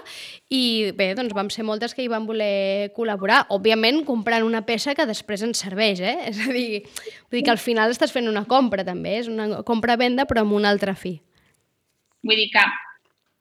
i 0.51 0.91
bé, 0.98 1.13
doncs 1.17 1.36
vam 1.38 1.51
ser 1.53 1.65
moltes 1.67 1.95
que 1.95 2.03
hi 2.03 2.09
van 2.12 2.27
voler 2.27 2.91
col·laborar, 2.98 3.45
òbviament 3.55 4.03
comprant 4.07 4.45
una 4.48 4.65
peça 4.67 4.95
que 4.98 5.07
després 5.09 5.45
ens 5.48 5.63
serveix, 5.63 6.03
eh? 6.03 6.17
És 6.31 6.43
a 6.43 6.51
dir, 6.51 6.83
vull 7.29 7.39
dir 7.39 7.45
que 7.48 7.55
al 7.55 7.62
final 7.62 7.93
estàs 7.93 8.13
fent 8.15 8.29
una 8.31 8.45
compra 8.50 8.86
també, 8.88 9.19
és 9.24 9.31
una 9.31 9.63
compra-venda 9.67 10.27
però 10.29 10.43
amb 10.43 10.59
un 10.59 10.67
altre 10.67 10.95
fi. 11.00 11.15
Vull 12.25 12.39
dir 12.39 12.50
que 12.51 12.65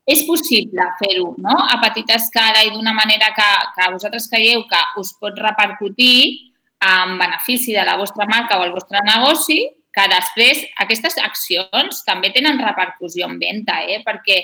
és 0.09 0.23
possible 0.25 0.85
fer-ho 1.02 1.35
no? 1.45 1.54
a 1.68 1.76
petita 1.83 2.16
escala 2.16 2.62
i 2.64 2.71
d'una 2.73 2.95
manera 2.97 3.28
que, 3.37 3.49
que 3.75 3.88
vosaltres 3.92 4.28
creieu 4.33 4.62
que 4.71 4.80
us 5.02 5.12
pot 5.21 5.37
repercutir 5.37 6.49
en 6.80 7.18
benefici 7.18 7.75
de 7.75 7.85
la 7.85 7.97
vostra 8.00 8.25
marca 8.30 8.59
o 8.59 8.64
el 8.64 8.73
vostre 8.73 9.02
negoci, 9.04 9.59
que 9.99 10.07
després 10.12 10.62
aquestes 10.85 11.19
accions 11.19 12.05
també 12.07 12.31
tenen 12.35 12.61
repercussió 12.62 13.26
en 13.26 13.38
venda, 13.43 13.81
eh? 13.83 13.99
perquè 14.07 14.38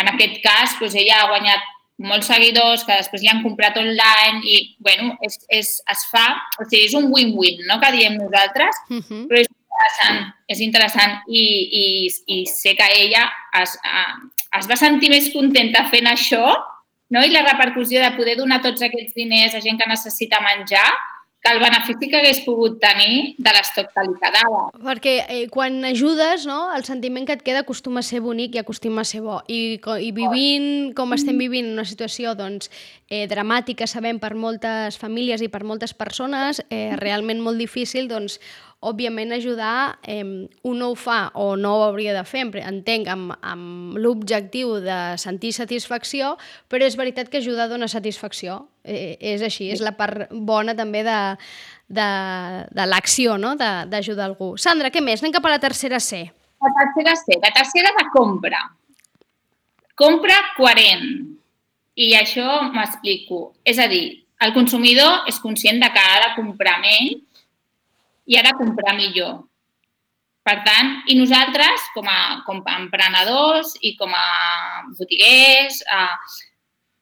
en 0.00 0.10
aquest 0.12 0.38
cas 0.44 0.78
doncs, 0.78 0.96
ella 1.00 1.20
ha 1.20 1.28
guanyat 1.32 1.68
molts 2.00 2.30
seguidors 2.30 2.86
que 2.86 2.96
després 2.96 3.20
li 3.20 3.28
han 3.28 3.42
comprat 3.44 3.76
online 3.76 4.40
i, 4.46 4.60
bueno, 4.80 5.12
és, 5.26 5.36
és, 5.52 5.72
es 5.92 6.04
fa, 6.12 6.24
o 6.56 6.64
sigui, 6.64 6.86
és 6.86 6.96
un 6.96 7.10
win-win, 7.12 7.64
no?, 7.68 7.76
que 7.82 7.92
diem 7.96 8.16
nosaltres, 8.16 8.78
uh. 8.88 9.02
-huh. 9.02 9.26
però 9.28 9.40
és 9.42 9.50
interessant, 9.50 10.20
és 10.48 10.60
interessant 10.64 11.18
i, 11.28 11.44
i, 11.82 11.84
i 12.36 12.38
sé 12.46 12.74
que 12.78 12.88
ella 13.02 13.26
es, 13.60 13.76
es 14.58 14.70
va 14.70 14.76
sentir 14.76 15.10
més 15.10 15.28
contenta 15.34 15.84
fent 15.92 16.08
això, 16.08 16.56
no?, 17.10 17.24
i 17.24 17.34
la 17.34 17.44
repercussió 17.44 18.00
de 18.00 18.16
poder 18.16 18.38
donar 18.38 18.62
tots 18.62 18.82
aquests 18.82 19.12
diners 19.14 19.54
a 19.54 19.60
gent 19.60 19.76
que 19.76 19.90
necessita 19.90 20.40
menjar, 20.40 20.88
que 21.40 21.52
el 21.52 21.60
benefici 21.62 22.10
que 22.10 22.18
hagués 22.20 22.42
pogut 22.44 22.76
tenir 22.82 23.34
de 23.40 23.52
l'estoc 23.56 23.88
que 23.94 24.04
li 24.04 24.16
quedava. 24.20 24.66
Perquè 24.84 25.14
eh, 25.22 25.44
quan 25.52 25.78
ajudes, 25.88 26.44
no, 26.48 26.58
el 26.76 26.84
sentiment 26.84 27.24
que 27.26 27.38
et 27.38 27.44
queda 27.46 27.62
acostuma 27.64 28.04
a 28.04 28.06
ser 28.06 28.20
bonic 28.20 28.58
i 28.58 28.60
acostuma 28.60 29.06
a 29.06 29.08
ser 29.08 29.22
bo. 29.24 29.38
I, 29.48 29.80
i 29.80 30.10
vivint 30.16 30.92
com 30.96 31.16
estem 31.16 31.40
vivint 31.40 31.72
una 31.72 31.86
situació 31.88 32.34
doncs, 32.36 32.68
eh, 33.08 33.24
dramàtica, 33.30 33.88
sabem, 33.88 34.20
per 34.20 34.34
moltes 34.36 35.00
famílies 35.00 35.40
i 35.40 35.48
per 35.48 35.64
moltes 35.64 35.96
persones, 35.96 36.60
eh, 36.68 36.92
realment 37.00 37.40
molt 37.40 37.56
difícil, 37.60 38.10
doncs, 38.10 38.36
òbviament 38.80 39.32
ajudar, 39.36 39.98
eh, 40.08 40.24
un 40.24 40.78
no 40.78 40.90
ho 40.90 40.94
fa 40.96 41.30
o 41.34 41.54
no 41.56 41.74
ho 41.76 41.82
hauria 41.84 42.14
de 42.16 42.24
fer, 42.24 42.46
entenc, 42.64 43.08
amb, 43.12 43.34
amb 43.44 43.98
l'objectiu 44.00 44.78
de 44.80 45.18
sentir 45.20 45.52
satisfacció, 45.52 46.36
però 46.68 46.88
és 46.88 46.96
veritat 46.96 47.28
que 47.28 47.38
ajudar 47.38 47.68
dona 47.68 47.88
satisfacció. 47.88 48.68
Eh, 48.82 49.18
és 49.20 49.44
així, 49.44 49.68
és 49.70 49.84
la 49.84 49.92
part 49.98 50.32
bona 50.32 50.74
també 50.74 51.04
de, 51.04 51.18
de, 51.88 52.08
de 52.72 52.88
l'acció, 52.88 53.36
no? 53.36 53.54
d'ajudar 53.60 54.30
algú. 54.30 54.54
Sandra, 54.56 54.88
què 54.90 55.04
més? 55.04 55.20
Anem 55.20 55.36
cap 55.36 55.44
a 55.44 55.56
la 55.56 55.60
tercera 55.60 56.00
C. 56.00 56.24
La 56.60 56.72
tercera 56.80 57.16
C, 57.16 57.36
la 57.36 57.52
tercera 57.52 57.92
de 57.98 58.08
compra. 58.16 58.64
Compra 59.94 60.40
coherent. 60.56 61.36
I 62.00 62.14
això 62.16 62.62
m'explico. 62.72 63.50
És 63.64 63.76
a 63.76 63.90
dir, 63.92 64.22
el 64.40 64.54
consumidor 64.56 65.28
és 65.28 65.36
conscient 65.42 65.82
de 65.82 65.88
que 65.92 66.00
ha 66.00 66.20
de 66.24 66.30
comprar 66.38 66.78
menys 66.80 67.26
i 68.26 68.36
ha 68.36 68.44
de 68.46 68.56
comprar 68.58 68.96
millor. 68.98 69.38
Per 70.46 70.56
tant, 70.64 70.94
i 71.12 71.16
nosaltres, 71.18 71.90
com 71.94 72.06
a, 72.08 72.20
com 72.46 72.62
a 72.64 72.76
emprenedors 72.80 73.74
i 73.84 73.92
com 73.98 74.12
a 74.16 74.26
botiguers, 74.96 75.82
eh, 75.84 76.38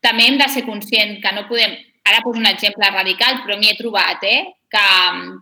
també 0.04 0.26
hem 0.26 0.38
de 0.40 0.48
ser 0.52 0.66
conscients 0.66 1.22
que 1.22 1.34
no 1.36 1.46
podem... 1.50 1.76
Ara 2.08 2.22
poso 2.24 2.40
un 2.40 2.48
exemple 2.48 2.88
radical, 2.88 3.42
però 3.44 3.58
m'hi 3.58 3.68
he 3.68 3.76
trobat, 3.76 4.22
eh? 4.24 4.40
Que, 4.72 4.84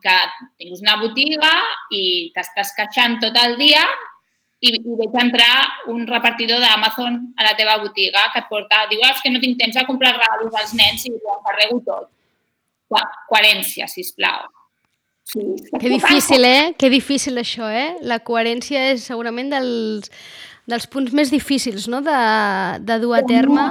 que 0.03 0.15
tens 0.59 0.83
una 0.83 0.97
botiga 0.99 1.53
i 1.95 2.03
t'estàs 2.35 2.73
queixant 2.75 3.21
tot 3.23 3.39
el 3.39 3.55
dia 3.61 3.85
i, 4.61 4.73
i 4.75 4.97
veig 4.99 5.15
entrar 5.23 5.87
un 5.93 6.05
repartidor 6.11 6.59
d'Amazon 6.63 7.21
a 7.39 7.47
la 7.47 7.55
teva 7.59 7.79
botiga 7.83 8.27
que 8.35 8.43
et 8.43 8.51
porta, 8.51 8.83
diu, 8.91 9.03
ah, 9.05 9.13
és 9.15 9.23
que 9.23 9.31
no 9.31 9.43
tinc 9.43 9.59
temps 9.63 9.79
de 9.79 9.87
comprar 9.87 10.17
regalos 10.17 10.59
als 10.59 10.75
nens 10.79 11.07
i 11.07 11.15
ho 11.15 11.39
encarrego 11.39 11.81
tot. 11.87 12.11
Coherència, 13.31 13.87
sisplau. 13.91 14.47
Sí. 15.27 15.43
Que 15.81 15.89
difícil, 15.89 16.45
eh? 16.45 16.75
Que 16.79 16.89
difícil 16.89 17.39
això, 17.41 17.67
eh? 17.67 17.97
La 18.07 18.21
coherència 18.23 18.93
és 18.93 19.07
segurament 19.09 19.51
dels, 19.51 20.07
dels 20.71 20.87
punts 20.87 21.11
més 21.19 21.33
difícils, 21.35 21.89
no?, 21.91 21.99
de, 22.07 22.19
de 22.87 22.99
dur 23.03 23.17
a 23.19 23.25
terme. 23.27 23.65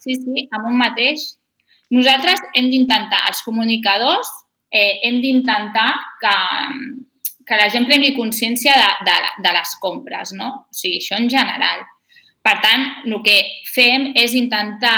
Sí, 0.00 0.16
sí, 0.16 0.46
amb 0.56 0.70
un 0.70 0.78
mateix. 0.80 1.34
Nosaltres 1.92 2.40
hem 2.56 2.70
d'intentar, 2.72 3.20
els 3.28 3.42
comunicadors, 3.44 4.30
eh, 4.72 5.04
hem 5.04 5.20
d'intentar 5.20 5.90
que, 6.22 6.34
que 7.44 7.60
la 7.60 7.68
gent 7.72 7.84
prengui 7.90 8.14
consciència 8.16 8.72
de, 8.80 9.10
de, 9.10 9.18
de 9.44 9.52
les 9.58 9.74
compres, 9.84 10.32
no? 10.32 10.48
O 10.64 10.76
sigui, 10.80 11.02
això 11.02 11.20
en 11.20 11.28
general. 11.28 11.84
Per 12.44 12.56
tant, 12.64 12.88
el 13.04 13.20
que 13.24 13.36
fem 13.68 14.14
és 14.16 14.32
intentar 14.36 14.96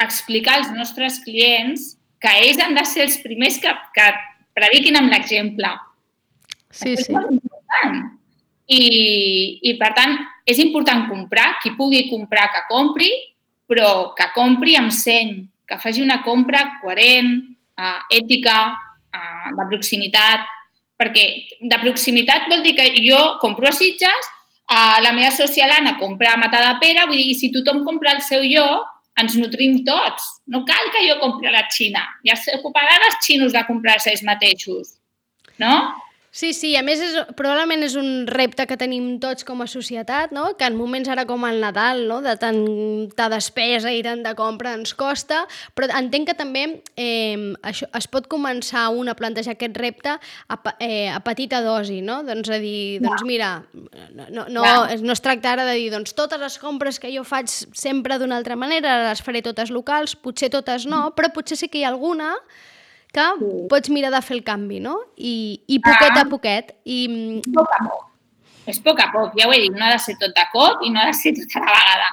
explicar 0.00 0.60
als 0.60 0.70
nostres 0.76 1.22
clients 1.24 1.94
que 2.20 2.36
ells 2.44 2.60
han 2.60 2.76
de 2.76 2.84
ser 2.84 3.08
els 3.08 3.16
primers 3.24 3.56
que, 3.60 3.72
que 3.96 4.12
prediquin 4.60 5.00
amb 5.00 5.12
l'exemple. 5.12 5.72
Sí, 6.70 6.94
sí. 7.00 7.16
I, 8.70 8.82
I, 9.66 9.72
per 9.80 9.90
tant, 9.96 10.14
és 10.46 10.60
important 10.62 11.08
comprar. 11.08 11.56
Qui 11.62 11.72
pugui 11.78 12.04
comprar, 12.10 12.50
que 12.54 12.62
compri, 12.68 13.10
però 13.70 14.12
que 14.18 14.28
compri 14.36 14.76
amb 14.78 14.94
seny, 14.94 15.40
que 15.66 15.78
faci 15.82 16.04
una 16.04 16.20
compra 16.26 16.62
coherent, 16.82 17.32
eh, 17.78 17.98
ètica, 18.20 18.58
eh, 19.14 19.50
de 19.56 19.66
proximitat, 19.72 20.46
perquè 21.00 21.24
de 21.62 21.78
proximitat 21.80 22.48
vol 22.50 22.62
dir 22.66 22.76
que 22.76 22.90
jo 23.00 23.18
compro 23.40 23.70
a 23.70 23.72
Sitges, 23.72 24.30
a 24.70 25.00
la 25.02 25.14
meva 25.16 25.32
socia 25.34 25.66
l'Anna 25.66 25.96
compra 25.98 26.34
a 26.34 26.38
Mata 26.38 26.60
de 26.62 26.74
Pere, 26.82 27.06
vull 27.08 27.18
dir, 27.18 27.34
si 27.34 27.50
tothom 27.54 27.82
compra 27.86 28.12
el 28.14 28.20
seu 28.22 28.44
lloc, 28.44 28.86
ens 29.20 29.36
nutrim 29.38 29.80
tots. 29.86 30.28
No 30.50 30.64
cal 30.68 30.92
que 30.94 31.04
jo 31.06 31.18
compri 31.22 31.50
a 31.50 31.54
la 31.54 31.64
Xina. 31.72 32.02
Ja 32.26 32.36
s'ocuparan 32.38 33.08
els 33.08 33.20
xinos 33.24 33.56
de 33.56 33.64
comprar-se 33.68 34.12
ells 34.12 34.24
mateixos. 34.26 34.96
No? 35.60 35.74
Sí, 36.32 36.52
sí, 36.54 36.76
a 36.78 36.82
més 36.86 37.00
és, 37.02 37.16
probablement 37.34 37.82
és 37.82 37.96
un 37.98 38.28
repte 38.30 38.62
que 38.70 38.76
tenim 38.78 39.16
tots 39.18 39.42
com 39.42 39.64
a 39.64 39.66
societat, 39.66 40.30
no? 40.30 40.52
que 40.54 40.68
en 40.68 40.76
moments 40.78 41.10
ara 41.10 41.24
com 41.26 41.42
el 41.48 41.58
Nadal, 41.58 42.04
no? 42.06 42.20
de 42.22 42.36
tanta 42.38 43.26
despesa 43.32 43.90
i 43.90 44.04
tant 44.06 44.22
de 44.22 44.36
compra 44.38 44.76
ens 44.78 44.94
costa, 44.94 45.40
però 45.74 45.90
entenc 45.98 46.30
que 46.30 46.36
també 46.38 46.62
eh, 46.94 47.34
això, 47.66 47.90
es 47.98 48.06
pot 48.14 48.30
començar 48.30 48.86
un 48.94 49.10
a 49.10 49.16
plantejar 49.18 49.56
aquest 49.56 49.82
repte 49.82 50.14
a, 50.14 50.60
eh, 50.78 51.10
a 51.10 51.18
petita 51.26 51.64
dosi, 51.66 51.98
no? 51.98 52.20
Doncs 52.22 52.54
a 52.54 52.62
dir, 52.62 53.02
doncs 53.02 53.26
mira, 53.26 53.50
no, 54.14 54.30
no, 54.30 54.46
no, 54.54 54.64
no 54.86 55.18
es 55.18 55.26
tracta 55.26 55.56
ara 55.56 55.66
de 55.66 55.80
dir 55.82 55.90
doncs 55.90 56.14
totes 56.14 56.38
les 56.38 56.62
compres 56.62 57.02
que 57.02 57.10
jo 57.10 57.26
faig 57.26 57.50
sempre 57.50 58.22
d'una 58.22 58.38
altra 58.38 58.54
manera 58.54 59.00
les 59.08 59.26
faré 59.26 59.42
totes 59.42 59.74
locals, 59.74 60.14
potser 60.14 60.54
totes 60.54 60.86
no, 60.86 61.08
però 61.18 61.34
potser 61.34 61.58
sí 61.58 61.66
que 61.66 61.82
hi 61.82 61.88
ha 61.88 61.90
alguna 61.90 62.36
que 63.14 63.26
sí. 63.40 63.50
pots 63.70 63.90
mirar 63.90 64.12
de 64.14 64.22
fer 64.22 64.38
el 64.38 64.44
canvi, 64.46 64.80
no? 64.80 64.96
I, 65.16 65.34
i 65.66 65.80
poquet 65.82 66.16
ah. 66.16 66.24
a 66.24 66.30
poquet. 66.30 66.74
I... 66.84 67.00
Mm, 67.08 67.54
poc 67.56 67.76
a 67.76 67.84
poc. 67.88 68.06
És 68.70 68.78
poc 68.84 69.00
a 69.02 69.08
poc, 69.10 69.32
ja 69.38 69.48
ho 69.48 69.54
he 69.54 69.62
dit, 69.64 69.74
no 69.74 69.86
ha 69.86 69.94
de 69.94 70.02
ser 70.02 70.14
tot 70.20 70.34
de 70.36 70.44
cop 70.52 70.84
i 70.86 70.90
no 70.92 71.00
ha 71.02 71.08
de 71.08 71.16
ser 71.16 71.32
tota 71.38 71.62
la 71.64 71.72
vegada. 71.72 72.10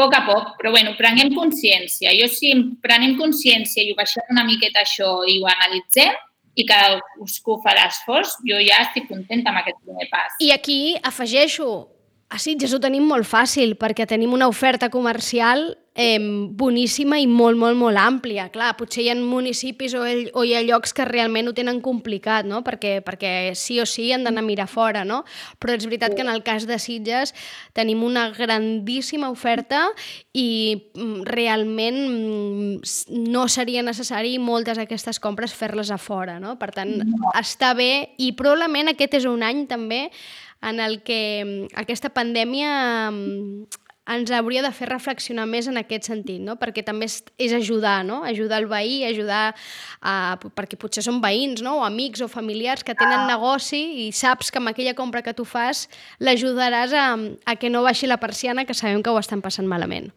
Poc 0.00 0.16
a 0.16 0.22
poc, 0.24 0.54
però 0.58 0.72
bueno, 0.72 0.94
prenguem 0.98 1.34
consciència. 1.36 2.14
Jo 2.16 2.26
si 2.32 2.54
prenem 2.82 3.18
consciència 3.18 3.84
i 3.84 3.92
ho 3.92 3.98
baixem 3.98 4.32
una 4.32 4.46
miqueta 4.48 4.82
això 4.82 5.20
i 5.28 5.38
ho 5.42 5.48
analitzem, 5.50 6.16
i 6.58 6.66
cadascú 6.66 7.60
fa 7.64 7.74
l'esforç, 7.76 8.34
jo 8.48 8.58
ja 8.64 8.80
estic 8.86 9.06
contenta 9.10 9.52
amb 9.52 9.62
aquest 9.62 9.78
primer 9.84 10.08
pas. 10.10 10.34
I 10.42 10.50
aquí 10.54 10.80
afegeixo, 11.06 11.68
a 12.30 12.38
Sitges 12.38 12.74
ho 12.74 12.80
tenim 12.82 13.06
molt 13.10 13.28
fàcil 13.28 13.76
perquè 13.78 14.06
tenim 14.08 14.34
una 14.36 14.48
oferta 14.50 14.90
comercial 14.90 15.72
eh, 16.00 16.18
boníssima 16.56 17.18
i 17.20 17.26
molt, 17.28 17.58
molt, 17.60 17.76
molt 17.76 18.00
àmplia. 18.00 18.48
Clar, 18.52 18.72
potser 18.78 19.04
hi 19.04 19.10
ha 19.12 19.16
municipis 19.18 19.92
o, 19.98 20.00
o 20.00 20.44
hi 20.46 20.54
ha 20.56 20.62
llocs 20.64 20.94
que 20.96 21.04
realment 21.04 21.50
ho 21.50 21.54
tenen 21.56 21.82
complicat, 21.84 22.48
no? 22.48 22.62
perquè, 22.64 22.98
perquè 23.04 23.52
sí 23.58 23.76
o 23.82 23.86
sí 23.88 24.08
han 24.14 24.24
d'anar 24.24 24.40
a 24.40 24.46
mirar 24.46 24.68
fora, 24.70 25.04
no? 25.04 25.22
Però 25.60 25.76
és 25.76 25.84
veritat 25.84 26.16
que 26.16 26.24
en 26.24 26.32
el 26.32 26.42
cas 26.46 26.64
de 26.68 26.78
Sitges 26.80 27.34
tenim 27.76 28.04
una 28.06 28.30
grandíssima 28.32 29.28
oferta 29.32 29.88
i 30.32 30.48
mm, 30.94 31.26
realment 31.28 32.00
mm, 32.00 33.26
no 33.28 33.46
seria 33.52 33.84
necessari 33.84 34.38
moltes 34.40 34.80
d'aquestes 34.80 35.20
compres 35.20 35.52
fer-les 35.56 35.92
a 35.92 36.00
fora, 36.00 36.38
no? 36.40 36.56
Per 36.60 36.70
tant, 36.76 36.96
està 37.36 37.74
bé 37.76 38.16
i 38.18 38.32
probablement 38.38 38.94
aquest 38.94 39.20
és 39.20 39.28
un 39.28 39.44
any 39.44 39.66
també 39.68 40.06
en 40.64 40.80
el 40.80 41.02
que 41.04 41.20
mm, 41.44 41.76
aquesta 41.84 42.12
pandèmia 42.16 42.72
ens 44.08 44.30
hauria 44.32 44.62
de 44.64 44.70
fer 44.74 44.88
reflexionar 44.88 45.44
més 45.46 45.68
en 45.70 45.78
aquest 45.78 46.08
sentit, 46.08 46.40
no? 46.42 46.56
perquè 46.58 46.82
també 46.86 47.06
és, 47.06 47.20
és 47.38 47.52
ajudar, 47.54 48.00
no? 48.06 48.22
ajudar 48.26 48.60
el 48.62 48.66
veí, 48.70 49.02
ajudar 49.06 49.54
a, 50.00 50.14
perquè 50.56 50.78
potser 50.80 51.04
són 51.04 51.20
veïns 51.22 51.62
no? 51.62 51.76
o 51.80 51.84
amics 51.86 52.24
o 52.24 52.28
familiars 52.30 52.82
que 52.86 52.96
tenen 52.98 53.28
negoci 53.30 53.82
i 54.06 54.10
saps 54.16 54.50
que 54.50 54.58
amb 54.58 54.72
aquella 54.72 54.96
compra 54.98 55.22
que 55.22 55.36
tu 55.36 55.44
fas 55.44 55.86
l'ajudaràs 56.18 56.96
a, 56.96 57.06
a 57.44 57.56
que 57.60 57.70
no 57.70 57.84
baixi 57.86 58.10
la 58.10 58.18
persiana, 58.22 58.64
que 58.64 58.74
sabem 58.74 59.04
que 59.04 59.12
ho 59.12 59.20
estan 59.20 59.44
passant 59.44 59.68
malament. 59.68 60.10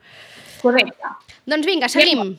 Correcte. 0.63 1.15
Doncs 1.45 1.67
vinga, 1.67 1.91
seguim. 1.91 2.37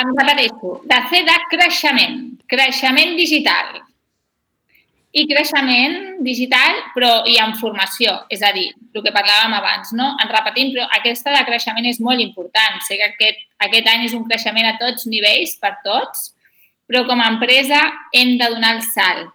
Em 0.00 0.10
repeteixo, 0.14 0.76
de 0.86 0.98
fer 1.10 1.24
de 1.26 1.38
creixement, 1.50 2.20
creixement 2.46 3.16
digital 3.18 3.80
i 5.12 5.24
creixement 5.26 6.20
digital, 6.22 6.76
però 6.94 7.10
i 7.26 7.36
en 7.42 7.56
formació. 7.58 8.12
És 8.30 8.44
a 8.46 8.52
dir, 8.54 8.68
el 8.94 9.02
que 9.02 9.14
parlàvem 9.14 9.56
abans, 9.58 9.90
no? 9.98 10.12
En 10.22 10.30
repetim, 10.30 10.70
però 10.74 10.86
aquesta 10.98 11.34
de 11.34 11.42
creixement 11.48 11.88
és 11.90 11.98
molt 12.04 12.22
important. 12.22 12.78
Sé 12.86 12.98
que 13.00 13.08
aquest, 13.10 13.42
aquest 13.66 13.90
any 13.90 14.06
és 14.06 14.14
un 14.14 14.26
creixement 14.28 14.70
a 14.70 14.76
tots 14.78 15.08
nivells, 15.10 15.56
per 15.62 15.74
tots, 15.86 16.30
però 16.90 17.04
com 17.08 17.22
a 17.22 17.28
empresa 17.34 17.82
hem 18.14 18.36
de 18.38 18.52
donar 18.54 18.76
el 18.78 18.86
salt 18.86 19.34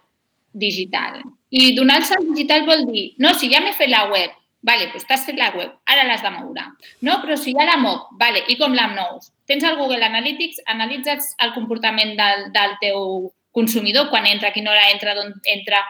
digital. 0.56 1.20
I 1.52 1.74
donar 1.76 2.00
el 2.00 2.08
salt 2.08 2.26
digital 2.32 2.66
vol 2.66 2.88
dir, 2.88 3.06
no, 3.20 3.36
si 3.36 3.52
ja 3.52 3.60
m'he 3.60 3.76
fet 3.76 3.92
la 3.92 4.06
web, 4.10 4.32
vale, 4.66 4.88
doncs 4.90 5.04
t'has 5.06 5.24
fet 5.28 5.36
la 5.38 5.52
web, 5.54 5.76
ara 5.86 6.04
l'has 6.08 6.24
de 6.24 6.32
moure. 6.34 6.64
No, 7.04 7.20
però 7.22 7.36
si 7.38 7.52
ja 7.56 7.68
la 7.68 7.76
mou, 7.80 8.00
vale, 8.20 8.42
i 8.48 8.56
com 8.60 8.74
la 8.74 8.88
nous? 8.96 9.30
Tens 9.46 9.64
el 9.64 9.76
Google 9.78 10.04
Analytics, 10.04 10.64
analitzes 10.72 11.34
el 11.44 11.52
comportament 11.54 12.16
del, 12.18 12.48
del 12.56 12.76
teu 12.80 13.28
consumidor, 13.56 14.10
quan 14.12 14.28
entra, 14.28 14.52
quina 14.54 14.74
hora 14.74 14.90
entra, 14.92 15.16
d'on 15.16 15.32
entra, 15.56 15.80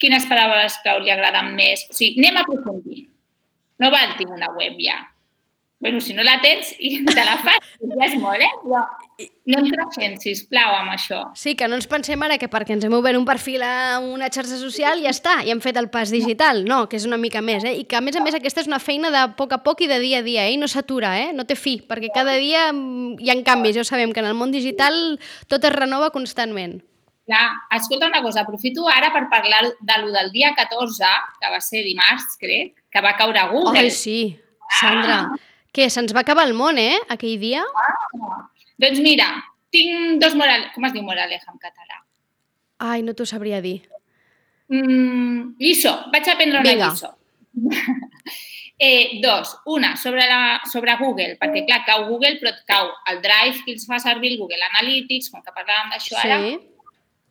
quines 0.00 0.26
paraules 0.30 0.80
clau 0.84 1.02
li 1.04 1.12
agraden 1.12 1.54
més. 1.56 1.84
O 1.92 1.96
sigui, 1.96 2.24
anem 2.24 2.40
a 2.40 2.44
aprofundir. 2.46 3.06
No 3.80 3.92
val 3.92 4.16
tenir 4.16 4.36
una 4.36 4.52
web 4.56 4.80
ja. 4.80 4.98
bueno, 5.80 5.98
si 5.98 6.12
no 6.12 6.22
la 6.22 6.36
tens 6.42 6.74
i 6.78 6.98
te 7.06 7.22
la 7.24 7.38
fas, 7.40 7.68
ja 7.80 8.04
és 8.04 8.16
molt, 8.20 8.42
eh? 8.44 8.50
Però 8.60 8.82
no 9.48 9.60
ens 9.62 9.70
creixem, 9.72 10.16
sisplau, 10.20 10.74
amb 10.76 10.92
això. 10.92 11.22
Sí, 11.36 11.54
que 11.56 11.68
no 11.72 11.78
ens 11.78 11.88
pensem 11.88 12.20
ara 12.20 12.36
que 12.40 12.50
perquè 12.52 12.74
ens 12.76 12.84
hem 12.84 12.96
obert 12.98 13.16
un 13.16 13.24
perfil 13.24 13.64
a 13.64 13.96
una 14.04 14.28
xarxa 14.28 14.58
social 14.60 15.00
ja 15.00 15.14
està, 15.14 15.38
i 15.40 15.54
hem 15.54 15.62
fet 15.64 15.80
el 15.80 15.88
pas 15.92 16.12
digital. 16.12 16.62
No, 16.68 16.82
que 16.88 17.00
és 17.00 17.08
una 17.08 17.16
mica 17.20 17.40
més, 17.40 17.64
eh? 17.64 17.72
I 17.80 17.86
que, 17.88 17.96
a 17.96 18.04
més 18.04 18.20
a 18.20 18.24
més, 18.24 18.36
aquesta 18.36 18.60
és 18.60 18.68
una 18.68 18.80
feina 18.80 19.08
de 19.14 19.24
poc 19.40 19.56
a 19.56 19.62
poc 19.64 19.80
i 19.80 19.88
de 19.88 19.98
dia 20.04 20.20
a 20.20 20.26
dia, 20.26 20.44
eh? 20.44 20.52
I 20.58 20.60
no 20.60 20.68
s'atura, 20.68 21.14
eh? 21.22 21.32
No 21.32 21.48
té 21.48 21.56
fi, 21.56 21.78
perquè 21.80 22.12
cada 22.12 22.36
dia 22.36 22.68
mm, 22.74 23.16
hi 23.24 23.32
ha 23.32 23.40
canvis. 23.48 23.80
Ja 23.80 23.86
ho 23.86 23.88
sabem, 23.88 24.12
que 24.12 24.20
en 24.20 24.28
el 24.28 24.36
món 24.36 24.52
digital 24.52 25.16
tot 25.48 25.64
es 25.64 25.76
renova 25.76 26.12
constantment. 26.12 26.82
Clar, 27.30 27.52
escolta 27.76 28.08
una 28.08 28.22
cosa, 28.24 28.40
aprofito 28.40 28.88
ara 28.90 29.12
per 29.14 29.28
parlar 29.30 29.60
de 29.78 29.98
lo 30.02 30.08
del 30.10 30.32
dia 30.32 30.48
14, 30.56 31.06
que 31.38 31.50
va 31.52 31.60
ser 31.62 31.84
dimarts, 31.86 32.34
crec, 32.40 32.72
que 32.90 33.02
va 33.04 33.12
caure 33.14 33.38
a 33.38 33.44
Google. 33.52 33.84
Ai, 33.84 33.90
sí, 33.94 34.34
Sandra. 34.80 35.18
Ah. 35.28 35.36
Què, 35.70 35.86
se'ns 35.94 36.10
va 36.10 36.24
acabar 36.24 36.48
el 36.48 36.56
món, 36.58 36.80
eh, 36.82 36.96
aquell 37.14 37.36
dia? 37.38 37.62
Ah. 37.62 38.40
Doncs 38.82 38.98
mira, 39.04 39.28
tinc 39.70 40.18
dos 40.18 40.34
morales... 40.34 40.72
Com 40.74 40.88
es 40.88 40.96
diu 40.96 41.04
moraleja 41.06 41.52
en 41.52 41.60
català? 41.62 42.00
Ai, 42.82 43.04
no 43.06 43.14
t'ho 43.14 43.28
sabria 43.30 43.60
dir. 43.62 43.76
Mm, 44.66 45.54
lliçó. 45.62 45.92
Vaig 46.10 46.32
aprendre 46.34 46.64
una 46.64 46.66
Vinga. 46.66 46.90
lliçó. 46.90 47.12
eh, 48.90 49.20
dos. 49.22 49.54
Una, 49.66 49.92
sobre, 49.96 50.26
la, 50.26 50.58
sobre 50.72 50.98
Google, 50.98 51.38
perquè 51.38 51.62
clar, 51.70 51.84
cau 51.86 52.08
Google, 52.10 52.40
però 52.42 52.56
cau 52.66 52.90
el 53.14 53.22
Drive 53.22 53.62
que 53.62 53.78
els 53.78 53.86
fa 53.86 54.02
servir 54.02 54.34
el 54.34 54.42
Google 54.42 54.66
Analytics, 54.72 55.30
com 55.30 55.46
que 55.46 55.54
parlàvem 55.54 55.94
d'això 55.94 56.16
sí. 56.16 56.26
ara, 56.26 56.40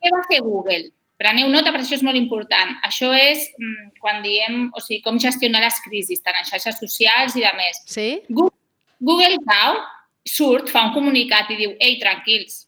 què 0.00 0.12
va 0.14 0.24
fer 0.30 0.40
Google? 0.46 0.90
Preneu 1.20 1.50
nota, 1.52 1.68
però 1.68 1.84
això 1.84 1.98
és 1.98 2.04
molt 2.06 2.16
important. 2.16 2.72
Això 2.86 3.10
és 3.12 3.44
mm, 3.58 3.90
quan 4.00 4.22
diem, 4.24 4.62
o 4.72 4.80
sigui, 4.80 5.02
com 5.04 5.20
gestionar 5.20 5.60
les 5.60 5.80
crisis, 5.84 6.22
tant 6.24 6.38
en 6.38 6.48
xarxes 6.48 6.80
socials 6.80 7.36
i 7.36 7.44
de 7.44 7.50
més. 7.58 7.82
Sí? 7.92 8.08
Google, 8.30 8.56
Google 9.04 9.40
cau, 9.44 9.82
surt, 10.24 10.72
fa 10.72 10.86
un 10.88 10.94
comunicat 10.96 11.52
i 11.52 11.58
diu, 11.60 11.74
ei, 11.76 11.98
tranquils, 12.00 12.62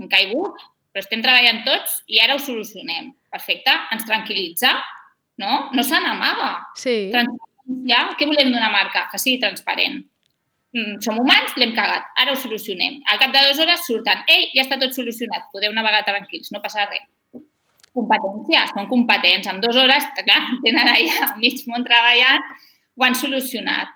hem 0.00 0.10
caigut, 0.10 0.58
però 0.90 1.04
estem 1.04 1.22
treballant 1.22 1.62
tots 1.66 2.00
i 2.10 2.18
ara 2.22 2.34
ho 2.34 2.42
solucionem. 2.42 3.12
Perfecte, 3.34 3.72
ens 3.94 4.06
tranquil·litza, 4.06 4.74
no? 5.42 5.68
No 5.74 5.86
se 5.86 5.98
n'amaga. 6.02 6.50
Sí. 6.78 6.96
Ja, 7.86 8.04
què 8.18 8.26
volem 8.26 8.50
d'una 8.50 8.70
marca? 8.74 9.06
Que 9.10 9.18
sigui 9.22 9.40
transparent. 9.42 10.02
Mm, 10.74 10.98
som 10.98 11.18
humans, 11.22 11.52
l'hem 11.54 11.70
cagat, 11.70 12.08
ara 12.18 12.32
ho 12.32 12.36
solucionem. 12.36 12.96
Al 13.06 13.20
cap 13.20 13.30
de 13.30 13.42
dues 13.46 13.60
hores 13.62 13.84
surten, 13.86 14.24
ei, 14.26 14.48
ja 14.56 14.64
està 14.64 14.74
tot 14.80 14.96
solucionat, 14.96 15.46
podeu 15.54 15.70
navegar 15.76 16.02
tranquils, 16.02 16.50
no 16.50 16.58
passa 16.64 16.88
res. 16.88 17.04
Competència, 17.94 18.64
són 18.72 18.88
competents. 18.90 19.46
En 19.52 19.62
dues 19.62 19.78
hores, 19.78 20.08
clar, 20.26 20.40
tenen 20.66 20.90
allà 20.96 21.30
mig 21.38 21.62
món 21.70 21.86
treballant, 21.86 22.50
ho 22.98 23.06
han 23.06 23.14
solucionat. 23.14 23.94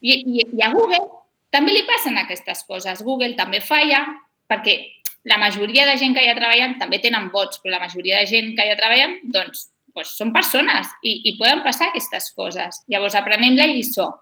I, 0.00 0.16
i, 0.16 0.48
I 0.56 0.64
a 0.64 0.72
Google 0.72 1.04
també 1.52 1.76
li 1.76 1.84
passen 1.84 2.16
aquestes 2.16 2.64
coses. 2.64 3.04
Google 3.04 3.36
també 3.36 3.60
falla 3.60 4.06
perquè 4.48 4.80
la 5.28 5.36
majoria 5.42 5.84
de 5.84 6.00
gent 6.00 6.16
que 6.16 6.24
hi 6.24 6.32
ha 6.32 6.38
treballant 6.38 6.78
també 6.80 7.02
tenen 7.04 7.28
vots, 7.28 7.60
però 7.60 7.76
la 7.76 7.84
majoria 7.84 8.22
de 8.22 8.30
gent 8.30 8.54
que 8.56 8.64
hi 8.64 8.72
ha 8.72 8.80
treballant, 8.80 9.18
doncs, 9.36 9.68
doncs 9.92 10.16
són 10.16 10.32
persones 10.32 10.96
i, 11.04 11.18
i 11.28 11.36
poden 11.36 11.60
passar 11.66 11.90
aquestes 11.90 12.32
coses. 12.32 12.86
Llavors, 12.88 13.18
aprenem 13.20 13.58
la 13.60 13.68
lliçó 13.68 14.14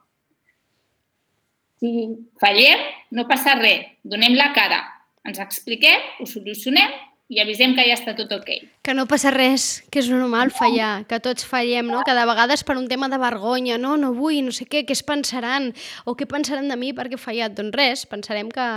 si 1.85 2.07
fallem, 2.41 2.85
no 3.13 3.27
passa 3.29 3.59
res, 3.61 3.91
donem 4.05 4.39
la 4.39 4.53
cara, 4.57 4.81
ens 5.29 5.41
expliquem, 5.43 6.01
ho 6.21 6.29
solucionem 6.29 6.95
i 7.33 7.41
avisem 7.41 7.73
que 7.73 7.85
ja 7.87 7.95
està 7.97 8.13
tot 8.17 8.31
ok. 8.37 8.51
Que 8.85 8.93
no 8.93 9.07
passa 9.09 9.31
res, 9.33 9.83
que 9.93 10.03
és 10.03 10.11
normal 10.13 10.51
fallar, 10.53 11.07
que 11.09 11.17
tots 11.25 11.47
fallem, 11.49 11.89
no? 11.89 12.03
Cada 12.05 12.27
vegada 12.29 12.53
és 12.57 12.65
per 12.69 12.77
un 12.77 12.85
tema 12.89 13.09
de 13.09 13.19
vergonya, 13.21 13.79
no, 13.81 13.95
no 14.01 14.13
vull, 14.17 14.43
no 14.45 14.53
sé 14.53 14.67
què, 14.69 14.85
què 14.85 14.93
es 14.93 15.03
pensaran, 15.05 15.71
o 16.05 16.15
què 16.19 16.29
pensaran 16.29 16.69
de 16.69 16.77
mi 16.81 16.93
perquè 16.97 17.17
he 17.17 17.23
fallat. 17.23 17.57
Doncs 17.57 17.77
res, 17.81 18.05
pensarem 18.11 18.53
que, 18.53 18.69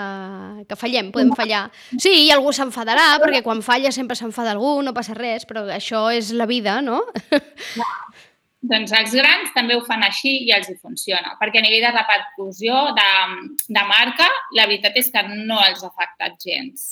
que 0.70 0.80
fallem, 0.80 1.12
podem 1.16 1.36
fallar. 1.36 1.66
Sí, 2.00 2.14
i 2.24 2.32
algú 2.36 2.56
s'enfadarà, 2.56 3.10
perquè 3.24 3.44
quan 3.44 3.64
falla 3.66 3.92
sempre 3.96 4.16
s'enfada 4.20 4.56
algú, 4.56 4.78
no 4.84 4.96
passa 4.96 5.16
res, 5.18 5.48
però 5.48 5.68
això 5.68 6.08
és 6.16 6.32
la 6.32 6.48
vida, 6.48 6.80
no? 6.82 7.04
Doncs 8.66 8.92
els 8.98 9.12
grans 9.14 9.52
també 9.54 9.76
ho 9.78 9.84
fan 9.86 10.02
així 10.04 10.32
i 10.48 10.54
els 10.56 10.70
hi 10.72 10.78
funciona, 10.82 11.36
perquè 11.42 11.62
a 11.62 11.66
nivell 11.66 11.86
de 11.86 11.92
repercussió 11.94 12.88
de, 12.98 13.10
de 13.70 13.84
marca, 13.86 14.30
la 14.58 14.66
veritat 14.66 14.98
és 14.98 15.12
que 15.14 15.22
no 15.30 15.60
els 15.62 15.84
ha 15.84 15.92
afectat 15.92 16.40
gens. 16.42 16.88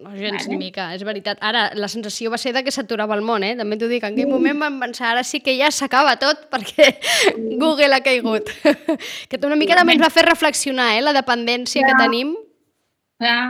No, 0.00 0.14
gens 0.16 0.46
vale. 0.46 0.56
mica, 0.56 0.86
és 0.96 1.02
veritat. 1.04 1.36
Ara, 1.44 1.66
la 1.76 1.88
sensació 1.92 2.30
va 2.32 2.38
ser 2.40 2.54
de 2.56 2.62
que 2.64 2.72
s'aturava 2.72 3.12
el 3.18 3.24
món, 3.26 3.44
eh? 3.44 3.52
També 3.58 3.76
t'ho 3.76 3.90
dic, 3.90 4.06
en 4.06 4.16
aquell 4.16 4.30
moment 4.30 4.62
vam 4.64 4.78
pensar, 4.80 5.10
ara 5.12 5.24
sí 5.26 5.42
que 5.44 5.52
ja 5.58 5.68
s'acaba 5.68 6.16
tot 6.20 6.46
perquè 6.52 6.94
Google 7.60 7.92
ha 7.92 8.00
caigut. 8.04 8.48
que 9.28 9.42
una 9.44 9.58
mica 9.60 9.76
també 9.76 9.98
ens 9.98 10.04
va 10.04 10.12
fer 10.14 10.24
reflexionar, 10.30 10.94
eh? 10.96 11.04
La 11.04 11.12
dependència 11.16 11.84
clar. 11.84 11.92
que 11.92 12.06
tenim. 12.06 12.32
Clar, 13.20 13.40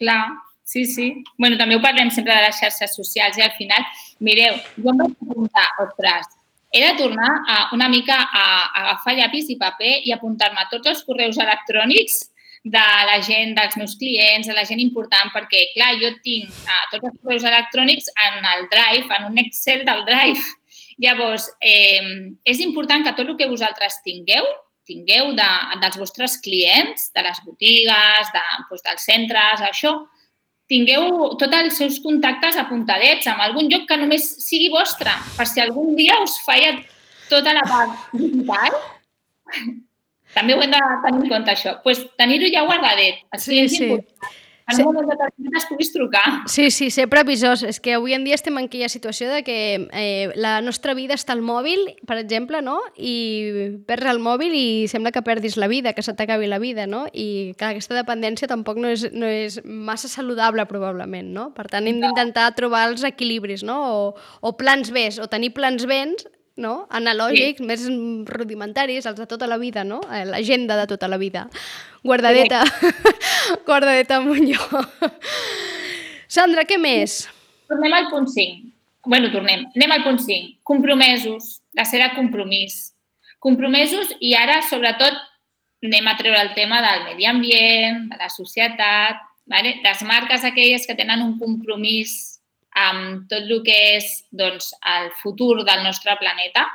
clar, 0.00 0.20
sí, 0.64 0.86
sí. 0.88 1.12
bueno, 1.36 1.60
també 1.60 1.76
ho 1.76 1.84
parlem 1.84 2.10
sempre 2.10 2.34
de 2.34 2.46
les 2.46 2.56
xarxes 2.56 2.96
socials 2.96 3.36
i 3.38 3.44
al 3.44 3.52
final, 3.58 3.84
mireu, 4.24 4.56
jo 4.78 4.94
em 4.94 5.04
vaig 5.04 5.18
preguntar, 5.20 5.68
ostres, 5.84 6.32
he 6.72 6.82
de 6.82 6.92
tornar 6.96 7.30
a, 7.46 7.56
una 7.76 7.88
mica 7.92 8.16
a, 8.16 8.44
a 8.64 8.82
agafar 8.82 9.14
llapis 9.18 9.50
i 9.52 9.58
paper 9.60 9.98
i 10.08 10.14
apuntar-me 10.14 10.64
tots 10.70 10.88
els 10.88 11.02
correus 11.04 11.38
electrònics 11.38 12.22
de 12.64 12.82
la 13.08 13.18
gent, 13.20 13.56
dels 13.58 13.76
meus 13.76 13.96
clients, 13.98 14.46
de 14.46 14.54
la 14.54 14.64
gent 14.64 14.80
important, 14.80 15.32
perquè, 15.34 15.66
clar, 15.74 15.92
jo 16.00 16.12
tinc 16.24 16.48
uh, 16.48 16.84
tots 16.92 17.08
els 17.10 17.16
correus 17.18 17.46
electrònics 17.50 18.10
en 18.28 18.46
el 18.54 18.68
Drive, 18.70 19.08
en 19.18 19.30
un 19.32 19.40
Excel 19.42 19.82
del 19.88 20.04
Drive. 20.06 20.44
Llavors, 21.02 21.48
eh, 21.58 22.30
és 22.46 22.60
important 22.62 23.02
que 23.02 23.14
tot 23.16 23.26
el 23.26 23.36
que 23.36 23.50
vosaltres 23.50 23.98
tingueu, 24.04 24.46
tingueu 24.86 25.32
de, 25.34 25.48
dels 25.82 25.98
vostres 25.98 26.36
clients, 26.44 27.08
de 27.16 27.24
les 27.26 27.40
botigues, 27.42 28.30
de, 28.34 28.44
doncs, 28.68 28.84
dels 28.86 29.08
centres, 29.10 29.64
això, 29.66 29.96
tingueu 30.70 31.34
tots 31.40 31.58
els 31.58 31.78
seus 31.80 31.98
contactes 32.04 32.56
apuntadets 32.60 33.26
en 33.30 33.40
algun 33.44 33.68
lloc 33.70 33.86
que 33.88 33.98
només 34.00 34.24
sigui 34.44 34.70
vostre, 34.72 35.12
per 35.36 35.46
si 35.48 35.62
algun 35.62 35.94
dia 35.98 36.18
us 36.22 36.38
falla 36.46 36.76
tota 37.28 37.54
la 37.56 37.64
part 37.68 38.12
digital, 38.16 38.78
també 40.36 40.54
ho 40.54 40.62
hem 40.64 40.72
de 40.72 40.80
tenir 41.04 41.24
en 41.24 41.28
compte, 41.28 41.52
això. 41.52 41.74
Pues, 41.84 42.00
tenir-ho 42.20 42.48
ja 42.52 42.64
guardadet. 42.68 43.20
Sí, 43.40 43.66
sí. 43.68 43.90
En 44.68 44.76
sí. 44.76 44.82
un 44.82 44.88
moment 44.88 45.08
determinat 45.10 45.58
es 45.58 45.66
puguis 45.68 45.92
trucar. 45.92 46.24
Sí, 46.46 46.70
sí, 46.70 46.90
ser 46.94 47.08
previsors. 47.10 47.64
És 47.66 47.80
que 47.82 47.96
avui 47.98 48.14
en 48.14 48.24
dia 48.24 48.36
estem 48.38 48.56
en 48.58 48.68
aquella 48.68 48.88
situació 48.92 49.30
de 49.30 49.42
que 49.46 49.56
eh, 49.92 50.30
la 50.38 50.60
nostra 50.62 50.94
vida 50.94 51.16
està 51.18 51.34
al 51.34 51.42
mòbil, 51.42 51.96
per 52.08 52.18
exemple, 52.20 52.62
no? 52.62 52.78
I 52.96 53.82
perds 53.88 54.10
el 54.12 54.22
mòbil 54.22 54.54
i 54.56 54.66
sembla 54.90 55.12
que 55.14 55.24
perdis 55.26 55.58
la 55.60 55.68
vida, 55.70 55.94
que 55.96 56.04
se 56.06 56.14
t'acabi 56.14 56.50
la 56.50 56.60
vida, 56.62 56.86
no? 56.86 57.04
I 57.12 57.54
que 57.58 57.72
aquesta 57.72 57.98
dependència 57.98 58.50
tampoc 58.50 58.78
no 58.80 58.92
és, 58.92 59.08
no 59.12 59.26
és 59.26 59.60
massa 59.64 60.10
saludable, 60.10 60.66
probablement, 60.70 61.32
no? 61.34 61.50
Per 61.56 61.66
tant, 61.72 61.88
hem 61.88 62.00
d'intentar 62.02 62.52
trobar 62.58 62.86
els 62.90 63.04
equilibris, 63.06 63.66
no? 63.66 63.80
O, 63.92 64.14
o 64.40 64.56
plans 64.56 64.92
B, 64.94 65.08
o 65.20 65.28
tenir 65.30 65.52
plans 65.56 65.86
B 65.86 66.02
no? 66.56 66.86
analògics, 66.90 67.60
sí. 67.60 67.66
més 67.66 67.84
rudimentaris, 68.28 69.06
els 69.06 69.18
de 69.18 69.26
tota 69.26 69.48
la 69.48 69.58
vida, 69.58 69.84
no? 69.84 70.00
Eh, 70.12 70.24
l'agenda 70.28 70.76
de 70.76 70.86
tota 70.90 71.08
la 71.08 71.18
vida. 71.18 71.48
Guardadeta. 72.02 72.64
Sí. 72.66 72.92
Guardadeta 73.66 74.20
lloc. 74.20 74.72
Sandra, 76.28 76.64
què 76.64 76.78
més? 76.78 77.26
Tornem 77.68 77.92
al 77.92 78.08
punt 78.10 78.28
5. 78.28 78.70
bueno, 79.06 79.32
tornem. 79.32 79.66
Anem 79.76 79.92
al 79.92 80.04
punt 80.04 80.20
5. 80.20 80.58
Compromesos. 80.62 81.60
La 81.72 81.84
ser 81.84 82.02
de 82.02 82.10
compromís. 82.14 82.94
Compromesos 83.40 84.12
i 84.20 84.34
ara, 84.38 84.60
sobretot, 84.62 85.16
anem 85.82 86.06
a 86.06 86.16
treure 86.16 86.40
el 86.40 86.52
tema 86.54 86.80
del 86.84 87.04
medi 87.08 87.26
ambient, 87.26 88.06
de 88.12 88.18
la 88.20 88.28
societat, 88.30 89.18
vale? 89.46 89.80
les 89.82 90.02
marques 90.06 90.44
aquelles 90.44 90.86
que 90.86 90.94
tenen 90.94 91.22
un 91.22 91.38
compromís 91.40 92.31
amb 92.78 93.26
tot 93.30 93.44
el 93.44 93.62
que 93.66 93.76
és 93.96 94.08
doncs, 94.30 94.72
el 94.94 95.10
futur 95.22 95.62
del 95.62 95.84
nostre 95.84 96.16
planeta, 96.20 96.66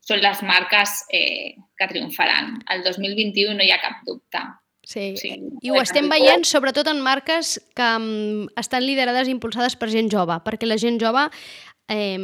són 0.00 0.22
les 0.24 0.42
marques 0.42 1.04
eh, 1.14 1.54
que 1.78 1.88
triomfaran. 1.90 2.58
El 2.72 2.82
2021 2.86 3.56
no 3.58 3.66
hi 3.66 3.72
ha 3.74 3.82
cap 3.82 4.02
dubte. 4.06 4.42
Sí, 4.90 5.12
sí. 5.20 5.28
i 5.62 5.70
ho 5.70 5.76
estem 5.78 6.08
veient 6.10 6.42
sobretot 6.48 6.88
en 6.90 7.02
marques 7.04 7.58
que 7.78 7.88
um, 8.00 8.48
estan 8.58 8.82
liderades 8.82 9.28
i 9.28 9.34
impulsades 9.36 9.76
per 9.78 9.90
gent 9.92 10.08
jove, 10.10 10.34
perquè 10.42 10.66
la 10.66 10.80
gent 10.80 10.96
jove 10.98 11.28
eh, 11.90 12.18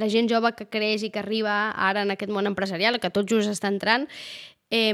la 0.00 0.08
gent 0.08 0.30
jove 0.30 0.54
que 0.56 0.66
creix 0.72 1.04
i 1.06 1.12
que 1.14 1.20
arriba 1.20 1.68
ara 1.74 2.02
en 2.02 2.14
aquest 2.14 2.32
món 2.32 2.48
empresarial, 2.50 2.98
que 2.98 3.12
tot 3.14 3.28
just 3.28 3.52
està 3.52 3.70
entrant, 3.70 4.08
eh, 4.70 4.92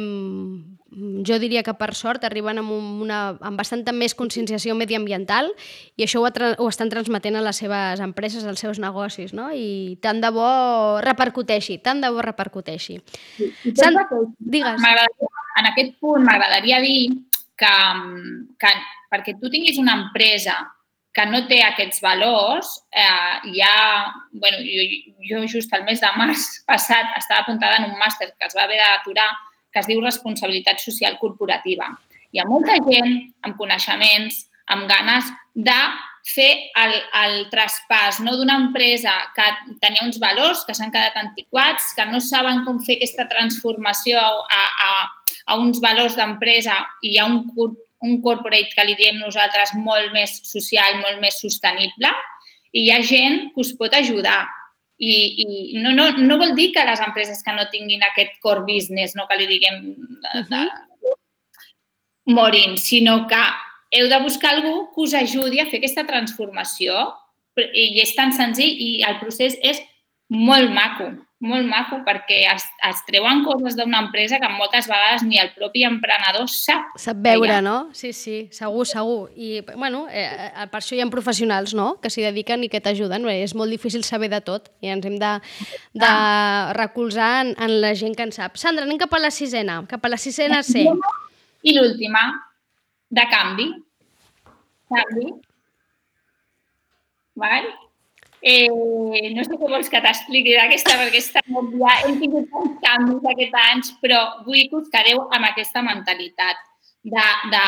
jo 1.26 1.38
diria 1.42 1.64
que 1.66 1.74
per 1.74 1.92
sort 1.98 2.24
arriben 2.24 2.60
amb, 2.60 2.70
una, 3.02 3.20
amb 3.42 3.58
bastanta 3.58 3.92
més 3.92 4.14
conscienciació 4.14 4.76
mediambiental 4.78 5.50
i 5.96 6.06
això 6.06 6.22
ho, 6.22 6.28
ho 6.30 6.68
estan 6.70 6.92
transmetent 6.92 7.38
a 7.38 7.44
les 7.44 7.58
seves 7.62 8.02
empreses, 8.04 8.46
als 8.46 8.62
seus 8.62 8.78
negocis, 8.82 9.34
no? 9.34 9.50
I 9.50 9.98
tant 10.02 10.22
de 10.22 10.30
bo 10.34 11.00
repercuteixi, 11.04 11.80
tant 11.82 12.02
de 12.04 12.10
bo 12.14 12.22
repercuteixi. 12.22 13.00
I, 13.42 13.50
i 13.70 13.74
Sant... 13.78 13.98
Digues. 14.38 14.86
En 15.54 15.70
aquest 15.70 15.98
punt 16.02 16.24
m'agradaria 16.26 16.80
dir 16.82 17.10
que, 17.58 17.74
que 18.58 18.72
perquè 19.10 19.36
tu 19.38 19.50
tinguis 19.50 19.78
una 19.78 19.94
empresa 20.00 20.56
que 21.14 21.24
no 21.30 21.44
té 21.46 21.60
aquests 21.62 22.02
valors, 22.02 22.70
eh, 22.90 23.50
ja, 23.54 23.74
bueno, 24.32 24.58
jo, 24.66 24.86
jo 25.28 25.42
just 25.46 25.72
el 25.76 25.84
mes 25.86 26.02
de 26.02 26.10
març 26.18 26.46
passat 26.70 27.14
estava 27.18 27.44
apuntada 27.44 27.78
en 27.78 27.92
un 27.92 27.98
màster 28.00 28.32
que 28.34 28.48
es 28.48 28.56
va 28.58 28.66
haver 28.66 28.80
d'aturar 28.82 29.30
que 29.74 29.82
es 29.82 29.90
diu 29.90 30.00
responsabilitat 30.00 30.80
social 30.80 31.18
corporativa. 31.20 31.90
Hi 32.32 32.40
ha 32.40 32.48
molta 32.48 32.78
gent 32.86 33.16
amb 33.46 33.58
coneixements, 33.58 34.44
amb 34.70 34.86
ganes 34.88 35.28
de 35.54 35.78
fer 36.24 36.50
el, 36.80 36.94
el 37.20 37.34
traspàs 37.52 38.22
no, 38.24 38.32
d'una 38.38 38.56
empresa 38.62 39.12
que 39.36 39.44
tenia 39.82 40.06
uns 40.06 40.16
valors 40.22 40.62
que 40.64 40.72
s'han 40.76 40.92
quedat 40.94 41.18
antiquats, 41.20 41.92
que 41.98 42.06
no 42.08 42.20
saben 42.24 42.62
com 42.64 42.80
fer 42.86 42.96
aquesta 42.96 43.26
transformació 43.28 44.22
a, 44.22 44.62
a, 44.86 44.92
a 45.52 45.58
uns 45.60 45.82
valors 45.84 46.16
d'empresa 46.16 46.78
i 47.02 47.12
hi 47.12 47.20
ha 47.20 47.28
un, 47.28 47.42
un 48.04 48.20
corporate 48.24 48.72
que 48.72 48.86
li 48.88 48.96
diem 48.96 49.20
nosaltres 49.20 49.74
molt 49.76 50.14
més 50.16 50.38
social, 50.48 50.96
molt 51.02 51.20
més 51.20 51.42
sostenible, 51.44 52.12
i 52.72 52.86
hi 52.86 52.92
ha 52.94 53.02
gent 53.04 53.50
que 53.52 53.60
us 53.66 53.74
pot 53.76 53.92
ajudar 53.94 54.46
i, 54.98 55.14
i 55.42 55.82
no, 55.82 55.92
no, 55.92 56.10
no 56.18 56.38
vol 56.38 56.54
dir 56.54 56.70
que 56.74 56.84
les 56.86 57.00
empreses 57.02 57.42
que 57.42 57.54
no 57.56 57.66
tinguin 57.72 58.02
aquest 58.06 58.38
core 58.42 58.64
business, 58.68 59.16
no 59.18 59.26
que 59.30 59.38
li 59.40 59.48
diguem 59.50 59.80
de, 60.22 60.44
de, 60.50 60.62
morin, 62.26 62.78
sinó 62.78 63.26
que 63.28 63.42
heu 63.94 64.08
de 64.08 64.20
buscar 64.22 64.54
algú 64.54 64.90
que 64.94 65.02
us 65.02 65.14
ajudi 65.14 65.60
a 65.60 65.66
fer 65.70 65.82
aquesta 65.82 66.06
transformació 66.08 67.10
i 67.56 68.00
és 68.02 68.14
tan 68.16 68.32
senzill 68.34 68.80
i 68.80 69.02
el 69.06 69.20
procés 69.20 69.58
és 69.62 69.82
molt 70.30 70.72
maco 70.74 71.12
molt 71.42 71.66
maco 71.68 71.98
perquè 72.06 72.44
es, 72.52 72.64
es 72.86 73.00
treuen 73.08 73.42
coses 73.44 73.76
d'una 73.76 74.00
empresa 74.06 74.38
que 74.40 74.48
moltes 74.54 74.86
vegades 74.88 75.24
ni 75.26 75.38
el 75.40 75.50
propi 75.56 75.84
emprenedor 75.84 76.46
sap. 76.50 76.94
Sap 77.00 77.20
veure, 77.24 77.58
no? 77.64 77.90
Sí, 77.96 78.12
sí, 78.16 78.36
segur, 78.54 78.86
segur. 78.88 79.28
I, 79.36 79.60
bueno, 79.74 80.04
eh, 80.08 80.24
eh, 80.24 80.66
per 80.70 80.80
això 80.80 80.96
hi 80.96 81.02
ha 81.04 81.08
professionals, 81.12 81.74
no?, 81.76 81.94
que 82.00 82.12
s'hi 82.12 82.24
dediquen 82.24 82.64
i 82.64 82.70
que 82.72 82.80
t'ajuden. 82.80 83.28
És 83.34 83.54
molt 83.58 83.74
difícil 83.74 84.04
saber 84.06 84.30
de 84.32 84.40
tot 84.44 84.70
i 84.84 84.92
ens 84.94 85.04
hem 85.06 85.18
de, 85.20 85.34
de 86.00 86.12
recolzar 86.78 87.32
en, 87.44 87.54
en 87.58 87.78
la 87.82 87.94
gent 87.98 88.16
que 88.16 88.28
en 88.28 88.34
sap. 88.34 88.58
Sandra, 88.60 88.88
anem 88.88 89.00
cap 89.02 89.12
a 89.12 89.22
la 89.22 89.32
sisena, 89.34 89.82
cap 89.90 90.04
a 90.04 90.12
la 90.14 90.20
sisena 90.20 90.62
C. 90.64 90.86
I 91.64 91.76
l'última, 91.76 92.28
de 93.10 93.28
canvi. 93.30 93.72
Canvi. 94.92 95.32
Val? 97.34 97.72
Eh, 98.44 98.68
no 99.32 99.44
sé 99.46 99.56
què 99.56 99.68
vols 99.72 99.88
que 99.88 100.02
t'expliqui 100.04 100.52
d'aquesta, 100.52 100.98
perquè 101.00 101.20
està 101.22 101.40
molt 101.48 101.70
ja, 101.80 101.94
hem 102.04 102.18
tingut 102.20 102.50
tants 102.52 102.82
canvis 102.82 103.28
aquests 103.30 103.60
anys, 103.62 103.92
però 104.02 104.18
vull 104.44 104.66
que 104.68 104.82
us 104.82 104.90
quedeu 104.92 105.22
amb 105.32 105.48
aquesta 105.48 105.80
mentalitat 105.86 106.60
de, 107.08 107.24
de, 107.54 107.62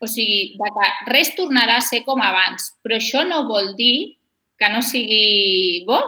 o 0.00 0.08
sigui, 0.08 0.54
de 0.56 0.70
que 0.72 0.88
res 1.12 1.34
tornarà 1.36 1.76
a 1.82 1.84
ser 1.84 2.00
com 2.08 2.24
abans, 2.24 2.70
però 2.80 2.96
això 2.96 3.26
no 3.28 3.42
vol 3.50 3.74
dir 3.76 4.16
que 4.56 4.72
no 4.72 4.80
sigui 4.80 5.84
bo. 5.84 6.00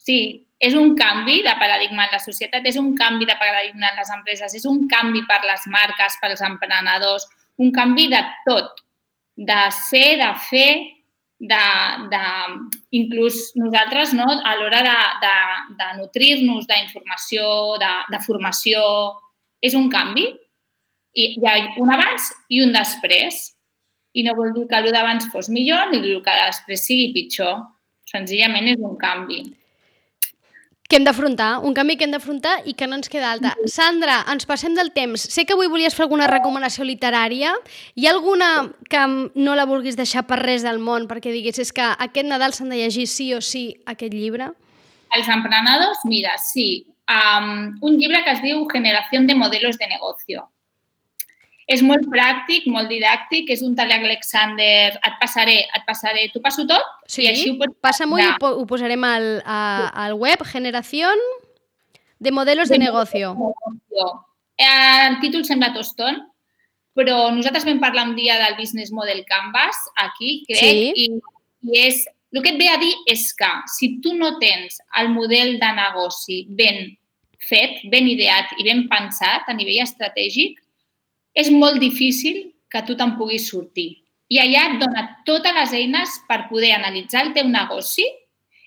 Sí, 0.00 0.18
és 0.56 0.72
un 0.72 0.94
canvi 0.96 1.42
de 1.44 1.52
paradigma 1.60 2.06
en 2.06 2.16
la 2.16 2.22
societat, 2.22 2.64
és 2.64 2.80
un 2.80 2.94
canvi 2.96 3.28
de 3.28 3.36
paradigma 3.36 3.90
en 3.90 4.00
les 4.00 4.12
empreses, 4.14 4.56
és 4.56 4.64
un 4.64 4.86
canvi 4.88 5.26
per 5.28 5.42
les 5.44 5.68
marques, 5.68 6.16
pels 6.22 6.44
emprenedors, 6.48 7.28
un 7.60 7.72
canvi 7.76 8.08
de 8.12 8.22
tot, 8.48 8.84
de 9.36 9.62
ser, 9.84 10.16
de 10.22 10.32
fer, 10.48 10.70
de, 11.38 11.64
de 12.12 12.22
inclús 12.96 13.52
nosaltres 13.56 14.14
no, 14.16 14.24
a 14.24 14.54
l'hora 14.56 14.80
de, 14.86 14.96
de, 15.24 15.34
de 15.80 15.90
nutrir-nos 16.00 16.66
d'informació, 16.70 17.76
de, 17.82 17.92
de 18.14 18.22
formació, 18.24 18.82
és 19.60 19.76
un 19.76 19.90
canvi. 19.92 20.26
I 21.16 21.28
hi 21.36 21.46
ha 21.48 21.58
un 21.80 21.92
abans 21.92 22.32
i 22.52 22.62
un 22.64 22.74
després. 22.76 23.52
i 24.16 24.22
no 24.24 24.32
vol 24.32 24.54
dir 24.56 24.62
que 24.64 24.78
el 24.80 24.86
d'abans 24.94 25.26
fos 25.28 25.50
millor 25.52 25.90
ni 25.90 25.98
el 26.00 26.22
que 26.24 26.34
després 26.38 26.86
sigui 26.88 27.12
pitjor. 27.12 27.58
Senzillament 28.08 28.70
és 28.72 28.80
un 28.80 28.94
canvi 28.96 29.42
que 30.88 30.96
hem 30.96 31.06
d'afrontar, 31.06 31.58
un 31.66 31.74
canvi 31.74 31.96
que 31.96 32.06
hem 32.06 32.14
d'afrontar 32.14 32.60
i 32.64 32.74
que 32.78 32.86
no 32.86 32.98
ens 32.98 33.10
queda 33.12 33.32
alta. 33.34 33.54
Sandra, 33.70 34.20
ens 34.32 34.46
passem 34.46 34.74
del 34.78 34.92
temps. 34.94 35.26
Sé 35.32 35.44
que 35.46 35.56
avui 35.56 35.70
volies 35.72 35.94
fer 35.96 36.06
alguna 36.06 36.28
recomanació 36.30 36.86
literària. 36.86 37.54
Hi 37.94 38.06
ha 38.06 38.14
alguna 38.14 38.50
que 38.90 39.02
no 39.34 39.56
la 39.58 39.66
vulguis 39.66 39.98
deixar 39.98 40.26
per 40.28 40.40
res 40.42 40.66
del 40.66 40.78
món 40.78 41.08
perquè 41.10 41.34
diguis 41.34 41.58
és 41.62 41.72
que 41.74 41.86
aquest 41.86 42.30
Nadal 42.30 42.54
s'han 42.54 42.70
de 42.70 42.80
llegir 42.80 43.06
sí 43.10 43.32
o 43.34 43.40
sí 43.40 43.68
aquest 43.86 44.14
llibre? 44.14 44.52
Els 45.16 45.28
emprenedors, 45.32 46.02
mira, 46.04 46.36
sí. 46.42 46.86
Um, 47.06 47.76
un 47.86 47.98
llibre 47.98 48.22
que 48.24 48.34
es 48.34 48.42
diu 48.42 48.66
Generación 48.70 49.26
de 49.26 49.34
modelos 49.34 49.78
de 49.78 49.86
negocio. 49.86 50.48
És 51.66 51.80
molt 51.82 52.04
pràctic, 52.06 52.68
molt 52.70 52.86
didàctic, 52.86 53.48
és 53.50 53.62
un 53.66 53.74
tal 53.74 53.90
Alexander, 53.90 54.92
et 54.94 55.16
passaré, 55.18 55.56
et 55.66 55.86
passaré, 55.86 56.28
t'ho 56.30 56.42
passo 56.44 56.62
tot? 56.68 56.92
Sí, 57.10 57.24
i 57.24 57.30
així 57.32 57.48
ho 57.50 57.56
pots 57.58 57.74
passa-m'ho 57.82 58.20
i 58.22 58.26
ho, 58.28 58.52
ho 58.60 58.66
posarem 58.70 59.02
al, 59.02 59.26
a, 59.42 59.58
al 60.04 60.14
web, 60.14 60.44
Generación 60.46 61.18
de 62.22 62.30
Modelos 62.30 62.68
de, 62.68 62.78
de 62.78 62.84
Negocio. 62.84 63.34
El 64.56 65.18
títol 65.20 65.42
sembla 65.44 65.72
toston, 65.74 66.20
però 66.96 67.32
nosaltres 67.34 67.66
vam 67.66 67.80
parlar 67.82 68.06
un 68.08 68.14
dia 68.16 68.38
del 68.40 68.54
Business 68.60 68.92
Model 68.94 69.24
Canvas, 69.28 69.80
aquí, 70.00 70.44
crec, 70.48 70.62
sí. 70.62 70.92
i, 70.94 71.08
i 71.66 71.82
és, 71.82 72.04
el 72.32 72.44
que 72.44 72.54
et 72.54 72.60
ve 72.60 72.68
a 72.70 72.78
dir 72.80 72.92
és 73.10 73.26
que 73.36 73.48
si 73.74 73.96
tu 74.04 74.14
no 74.14 74.36
tens 74.40 74.78
el 75.00 75.10
model 75.12 75.58
de 75.60 75.72
negoci 75.76 76.44
ben 76.56 76.94
fet, 77.42 77.82
ben 77.92 78.08
ideat 78.08 78.54
i 78.58 78.66
ben 78.66 78.86
pensat 78.90 79.50
a 79.50 79.56
nivell 79.56 79.84
estratègic, 79.84 80.62
és 81.36 81.52
molt 81.52 81.78
difícil 81.82 82.42
que 82.72 82.82
tu 82.88 82.96
te'n 82.96 83.14
puguis 83.18 83.50
sortir. 83.50 83.90
I 84.32 84.40
allà 84.42 84.62
et 84.70 84.78
dona 84.80 85.02
totes 85.28 85.54
les 85.54 85.74
eines 85.78 86.16
per 86.26 86.46
poder 86.50 86.72
analitzar 86.74 87.26
el 87.26 87.34
teu 87.36 87.46
negoci 87.50 88.06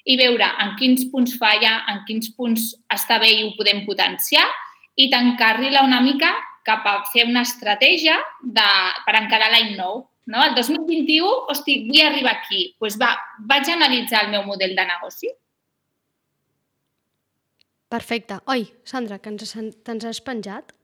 i 0.09 0.15
veure 0.19 0.47
en 0.63 0.75
quins 0.79 1.07
punts 1.11 1.35
falla, 1.41 1.81
en 1.91 2.05
quins 2.07 2.29
punts 2.37 2.69
està 2.93 3.19
bé 3.19 3.33
i 3.33 3.43
ho 3.43 3.51
podem 3.57 3.83
potenciar 3.87 4.45
i 4.95 5.09
tancar-li-la 5.11 5.83
una 5.87 5.99
mica 6.05 6.31
cap 6.67 6.85
a 6.87 6.95
fer 7.11 7.25
una 7.27 7.43
estratègia 7.47 8.15
de, 8.43 8.69
per 9.05 9.17
encarar 9.19 9.51
l'any 9.51 9.75
nou. 9.75 10.05
No? 10.29 10.41
El 10.45 10.55
2021, 10.55 11.29
hosti, 11.51 11.79
vull 11.89 12.01
arribar 12.05 12.37
aquí. 12.37 12.63
Doncs 12.69 12.79
pues 12.79 12.97
va, 13.01 13.13
vaig 13.49 13.69
analitzar 13.73 14.27
el 14.27 14.33
meu 14.35 14.45
model 14.45 14.75
de 14.77 14.85
negoci. 14.85 15.31
Perfecte. 17.89 18.37
Oi, 18.53 18.67
Sandra, 18.85 19.17
que 19.17 19.33
ens, 19.33 19.55
ens 19.57 20.05
has 20.05 20.21
penjat? 20.21 20.75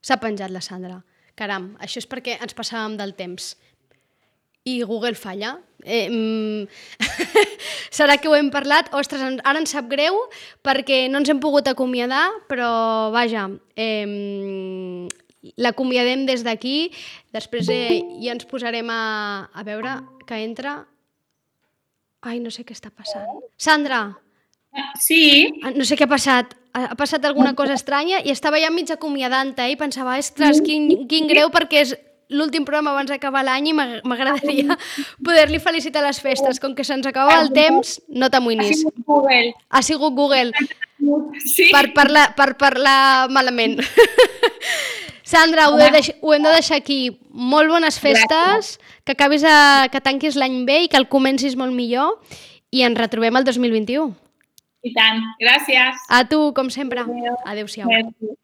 S'ha 0.00 0.20
penjat 0.20 0.52
la 0.52 0.62
Sandra. 0.64 1.00
Caram, 1.36 1.74
això 1.80 2.00
és 2.00 2.08
perquè 2.08 2.38
ens 2.40 2.56
passàvem 2.56 2.96
del 3.00 3.14
temps. 3.16 3.54
I 4.68 4.82
Google 4.84 5.16
falla. 5.16 5.54
Eh, 5.84 6.08
mm, 6.10 6.68
serà 7.96 8.18
que 8.20 8.28
ho 8.28 8.36
hem 8.36 8.50
parlat? 8.52 8.90
Ostres, 8.96 9.22
ara 9.24 9.60
ens 9.60 9.72
sap 9.72 9.88
greu 9.88 10.18
perquè 10.64 11.06
no 11.08 11.22
ens 11.22 11.32
hem 11.32 11.40
pogut 11.40 11.68
acomiadar, 11.70 12.26
però 12.50 12.68
vaja, 13.14 13.46
eh, 13.76 15.08
l'acomiadem 15.56 16.26
des 16.28 16.44
d'aquí. 16.44 16.90
Després 17.32 17.72
eh, 17.72 18.00
ja 18.20 18.36
ens 18.36 18.48
posarem 18.48 18.92
a, 18.92 19.02
a 19.52 19.66
veure 19.66 20.00
que 20.28 20.44
entra... 20.44 20.82
Ai, 22.20 22.36
no 22.44 22.52
sé 22.52 22.66
què 22.68 22.76
està 22.76 22.92
passant. 22.92 23.40
Sandra! 23.56 24.10
Sí. 25.00 25.48
Ah, 25.64 25.72
no 25.72 25.86
sé 25.88 25.96
què 25.96 26.04
ha 26.04 26.10
passat 26.10 26.52
ha 26.72 26.94
passat 26.98 27.24
alguna 27.24 27.54
cosa 27.58 27.74
estranya 27.74 28.20
i 28.24 28.30
estava 28.30 28.60
ja 28.62 28.70
mig 28.70 28.90
acomiadant 28.92 29.58
eh? 29.58 29.72
i 29.72 29.76
pensava, 29.80 30.18
ostres, 30.18 30.60
quin, 30.62 31.06
quin 31.10 31.26
greu 31.30 31.50
perquè 31.50 31.82
és 31.82 31.96
l'últim 32.30 32.64
programa 32.64 32.92
abans 32.94 33.10
d'acabar 33.10 33.42
l'any 33.44 33.72
i 33.72 33.74
m'agradaria 33.74 34.76
poder-li 35.26 35.58
felicitar 35.58 36.04
les 36.06 36.20
festes. 36.22 36.62
Com 36.62 36.76
que 36.78 36.86
se'ns 36.86 37.06
acaba 37.10 37.40
el 37.42 37.50
temps, 37.54 37.98
no 38.08 38.30
t'amoïnis. 38.30 38.70
Ha 38.70 38.78
sigut 38.78 39.04
Google. 39.06 39.52
Ha 39.68 39.82
sigut 39.82 40.14
Google. 40.14 40.52
Sí. 41.42 41.70
Per, 41.72 41.90
parlar, 41.96 42.30
per 42.38 42.54
parlar 42.60 43.28
malament. 43.32 43.80
Sandra, 45.30 45.68
ho, 45.70 45.76
de 45.78 45.90
deix, 45.94 46.10
ho 46.22 46.32
hem 46.34 46.46
de 46.46 46.54
deixar 46.54 46.80
aquí. 46.80 47.18
Molt 47.30 47.70
bones 47.70 48.00
festes, 48.02 48.78
que 49.06 49.14
acabis 49.14 49.44
a, 49.46 49.88
que 49.90 50.02
tanquis 50.02 50.38
l'any 50.38 50.64
bé 50.66 50.84
i 50.84 50.90
que 50.90 50.98
el 50.98 51.06
comencis 51.10 51.54
molt 51.58 51.74
millor 51.74 52.18
i 52.74 52.82
ens 52.86 52.98
retrobem 52.98 53.38
el 53.38 53.46
2021. 53.46 54.10
I 54.82 54.92
tant. 54.96 55.20
Gràcies. 55.42 56.06
A 56.08 56.22
tu, 56.28 56.52
com 56.56 56.70
sempre. 56.72 57.04
Adéu-siau. 57.44 57.88
Adéu 57.90 58.36